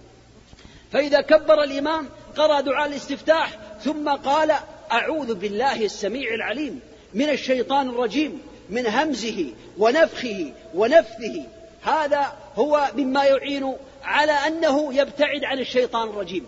فإذا 0.92 1.22
كبر 1.22 1.64
الإمام 1.64 2.10
قرأ 2.38 2.62
دعاء 2.62 2.88
الاستفتاح 2.88 3.58
ثم 3.84 4.10
قال 4.10 4.54
أعوذ 4.92 5.34
بالله 5.36 5.86
السميع 5.86 6.34
العليم 6.34 6.80
من 7.14 7.30
الشيطان 7.30 7.90
الرجيم 7.90 8.42
من 8.70 8.88
همزه 8.88 9.54
ونفخه 9.78 10.54
ونفثه. 10.74 11.44
هذا 11.82 12.34
هو 12.56 12.92
مما 12.96 13.24
يعين 13.24 13.76
على 14.04 14.32
أنه 14.32 14.94
يبتعد 14.94 15.44
عن 15.44 15.60
الشيطان 15.60 16.10
الرجيم. 16.10 16.46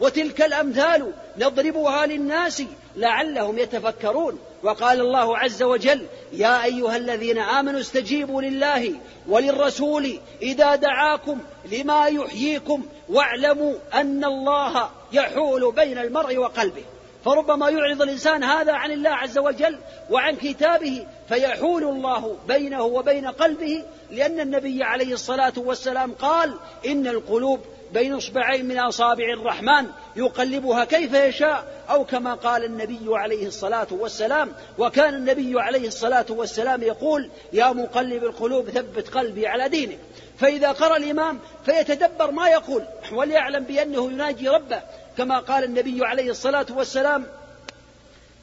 وتلك 0.00 0.42
الأمثال 0.42 1.12
نضربها 1.38 2.06
للناس 2.06 2.62
لعلهم 2.96 3.58
يتفكرون. 3.58 4.38
وقال 4.62 5.00
الله 5.00 5.38
عز 5.38 5.62
وجل 5.62 6.06
يا 6.32 6.64
أيها 6.64 6.96
الذين 6.96 7.38
آمنوا 7.38 7.80
استجيبوا 7.80 8.42
لله 8.42 8.94
وللرسول 9.28 10.18
إذا 10.42 10.74
دعاكم 10.74 11.38
لما 11.72 12.06
يحييكم 12.06 12.86
واعلموا 13.08 13.74
أن 13.94 14.24
الله 14.24 14.90
يحول 15.12 15.72
بين 15.72 15.98
المرء 15.98 16.36
وقلبه. 16.36 16.84
فربما 17.24 17.70
يعرض 17.70 18.02
الإنسان 18.02 18.44
هذا 18.44 18.72
عن 18.72 18.90
الله 18.90 19.10
عز 19.10 19.38
وجل 19.38 19.78
وعن 20.10 20.36
كتابه 20.36 21.06
فيحول 21.28 21.84
الله 21.84 22.36
بينه 22.48 22.82
وبين 22.82 23.26
قلبه 23.26 23.84
لأن 24.10 24.40
النبي 24.40 24.82
عليه 24.84 25.12
الصلاة 25.12 25.52
والسلام 25.56 26.12
قال 26.12 26.54
إن 26.86 27.06
القلوب 27.06 27.60
بين 27.92 28.14
إصبعين 28.14 28.66
من 28.66 28.78
أصابع 28.78 29.24
الرحمن 29.32 29.86
يقلبها 30.16 30.84
كيف 30.84 31.14
يشاء 31.14 31.84
أو 31.90 32.04
كما 32.04 32.34
قال 32.34 32.64
النبي 32.64 33.06
عليه 33.08 33.46
الصلاة 33.46 33.86
والسلام. 33.90 34.52
وكان 34.78 35.14
النبي 35.14 35.60
عليه 35.60 35.88
الصلاة 35.88 36.26
والسلام 36.28 36.82
يقول 36.82 37.30
يا 37.52 37.72
مقلب 37.72 38.24
القلوب 38.24 38.70
ثبت 38.70 39.08
قلبي 39.08 39.46
على 39.46 39.68
دينك. 39.68 39.98
فإذا 40.38 40.72
قرأ 40.72 40.96
الإمام 40.96 41.38
فيتدبر 41.64 42.30
ما 42.30 42.48
يقول 42.48 42.84
وليعلم 43.12 43.64
بأنه 43.64 44.12
يناجي 44.12 44.48
ربه. 44.48 44.82
كما 45.18 45.38
قال 45.38 45.64
النبي 45.64 46.06
عليه 46.06 46.30
الصلاة 46.30 46.66
والسلام 46.70 47.26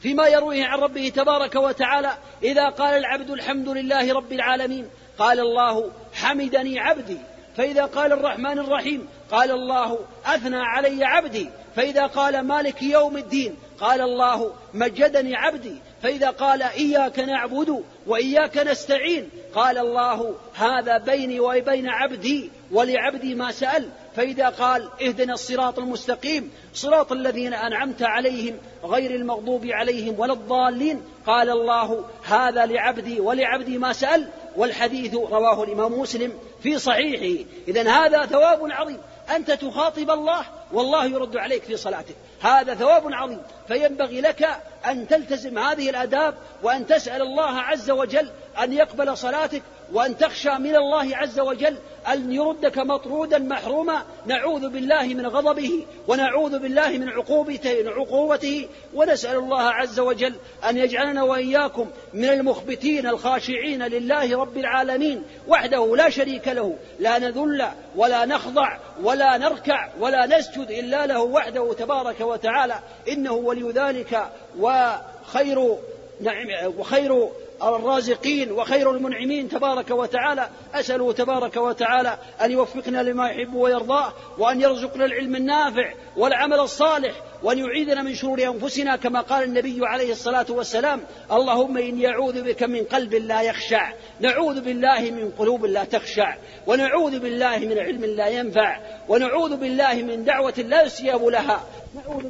فيما 0.01 0.27
يرويه 0.27 0.65
عن 0.65 0.80
ربه 0.80 1.10
تبارك 1.10 1.56
وتعالى 1.56 2.17
إذا 2.43 2.69
قال 2.69 2.97
العبد 2.97 3.30
الحمد 3.30 3.69
لله 3.69 4.13
رب 4.13 4.32
العالمين 4.32 4.89
قال 5.19 5.39
الله 5.39 5.91
حمدني 6.13 6.80
عبدي 6.80 7.17
فإذا 7.58 7.86
قال 7.86 8.12
الرحمن 8.12 8.60
الرحيم 8.60 9.08
قال 9.32 9.51
الله 9.51 9.99
أثنى 10.25 10.58
علي 10.58 11.06
عبدي 11.06 11.49
فإذا 11.75 12.06
قال 12.06 12.39
مالك 12.39 12.84
يوم 12.84 13.17
الدين 13.17 13.56
قال 13.80 14.01
الله 14.01 14.53
مجدني 14.73 15.36
عبدي 15.36 15.75
فإذا 16.03 16.30
قال 16.30 16.63
إياك 16.63 17.19
نعبد 17.19 17.84
وإياك 18.08 18.58
نستعين 18.58 19.30
قال 19.56 19.77
الله 19.77 20.36
هذا 20.53 20.97
بيني 20.97 21.39
وبين 21.39 21.89
عبدي 21.89 22.49
ولعبدي 22.71 23.36
ما 23.36 23.51
سأل 23.51 23.89
فإذا 24.17 24.49
قال 24.49 24.89
اهدنا 25.01 25.34
الصراط 25.34 25.80
المستقيم 25.80 26.51
صراط 26.73 27.12
الذين 27.12 27.53
أنعمت 27.53 28.03
عليهم 28.03 28.58
غير 28.84 29.12
المغضوب 29.12 29.65
عليهم 29.65 30.19
ولا 30.19 30.34
الضالين 30.34 31.01
قال 31.25 31.49
الله 31.49 32.06
هذا 32.23 32.65
لعبدي 32.65 33.19
ولعبدي 33.19 33.77
ما 33.77 33.93
سأل 33.93 34.27
والحديث 34.56 35.13
رواه 35.15 35.63
الإمام 35.63 35.99
مسلم 35.99 36.34
في 36.63 36.80
صحيحه. 36.80 37.43
إذا 37.67 37.89
هذا 37.89 38.25
ثواب 38.25 38.71
عظيم. 38.71 38.97
أنت 39.36 39.51
تخاطب 39.51 40.12
الله 40.12 40.45
والله 40.71 41.06
يرد 41.06 41.38
عليك 41.38 41.63
في 41.63 41.77
صلاتك. 41.77 42.15
هذا 42.41 42.75
ثواب 42.75 43.13
عظيم. 43.13 43.41
فينبغي 43.67 44.21
لك 44.21 44.49
أن 44.86 45.08
تلتزم 45.08 45.58
هذه 45.58 45.89
الآداب 45.89 46.36
وأن 46.63 46.88
تسأل 46.88 47.21
الله 47.21 47.60
عز 47.60 47.91
وجل 47.91 48.30
أن 48.63 48.74
يقبل 48.74 49.17
صلاتك 49.17 49.62
وأن 49.93 50.17
تخشى 50.17 50.50
من 50.50 50.76
الله 50.76 51.17
عز 51.17 51.39
وجل 51.39 51.76
أن 52.08 52.32
يردك 52.32 52.78
مطرودا 52.78 53.38
محروما. 53.38 54.02
نعوذ 54.26 54.70
بالله 54.70 55.06
من 55.06 55.28
غضبه 55.28 55.86
ونعوذ 56.08 56.60
بالله 56.60 56.89
من 56.89 57.10
عقوبته 57.10 57.84
عقوبته. 57.88 58.67
ونسأل 58.93 59.38
الله 59.38 59.62
عز 59.62 60.00
وجل 60.00 60.36
أن 60.70 60.78
يجعلنا 60.78 61.24
وإياكم 61.24 61.88
من 62.13 62.30
المخبتين 62.30 63.08
الخاشعين 63.08 63.84
لله 63.84 64.39
رب 64.39 64.58
العالمين. 64.58 65.24
وحده 65.48 65.96
لا 65.96 66.10
شريك 66.10 66.48
له 66.48 66.76
لا 67.00 67.20
نذل 67.20 67.67
ولا 67.96 68.26
نخضع 68.26 68.78
ولا 69.04 69.38
نركع 69.38 69.89
ولا 70.00 70.26
نسجد 70.26 70.72
إلا 70.72 71.06
له 71.06 71.22
وحده 71.22 71.74
تبارك 71.74 72.22
وتعالى. 72.22 72.80
إنه 73.08 73.32
ولي 73.32 73.72
ذلك 73.72 74.30
وخير 74.60 75.78
نعم 76.22 76.74
وخير 76.78 77.30
الرازقين 77.63 78.52
وخير 78.52 78.91
المنعمين 78.91 79.50
تبارك 79.50 79.91
وتعالى. 79.91 80.50
أسأله 80.74 81.13
تبارك 81.13 81.58
وتعالى 81.58 82.17
أن 82.41 82.52
يوفقنا 82.52 83.04
لما 83.04 83.30
يحب 83.30 83.54
ويرضاه 83.54 84.13
وأن 84.38 84.62
يرزقنا 84.62 85.06
العلم 85.06 85.36
النافع 85.36 85.93
والعمل 86.17 86.60
الصالح 86.60 87.12
وأن 87.43 87.58
يعيذنا 87.58 88.02
من 88.04 88.15
شرور 88.15 88.43
أنفسنا 88.43 88.96
كما 88.96 89.22
قال 89.22 89.43
النبي 89.43 89.80
عليه 89.82 90.12
الصلاة 90.12 90.46
والسلام 90.50 91.04
اللهم 91.32 91.78
إني 91.78 92.08
أعوذ 92.08 92.41
بك 92.41 92.63
من 92.63 92.84
قلب 92.84 93.13
لا 93.13 93.41
يخشع 93.41 93.93
نعوذ 94.20 94.62
بالله 94.62 95.12
من 95.12 95.32
قلوب 95.38 95.65
لا 95.65 95.84
تخشع 95.84 96.36
ونعوذ 96.67 97.20
بالله 97.20 97.58
من 97.58 97.78
علم 97.80 98.06
لا 98.06 98.28
ينفع 98.28 98.80
ونعوذ 99.08 99.56
بالله 99.56 99.93
من 99.93 100.26
دعوة 100.26 100.54
لا 100.58 100.84
يستجاب 100.84 101.26
لها. 101.26 101.63
نعوذ 101.96 102.24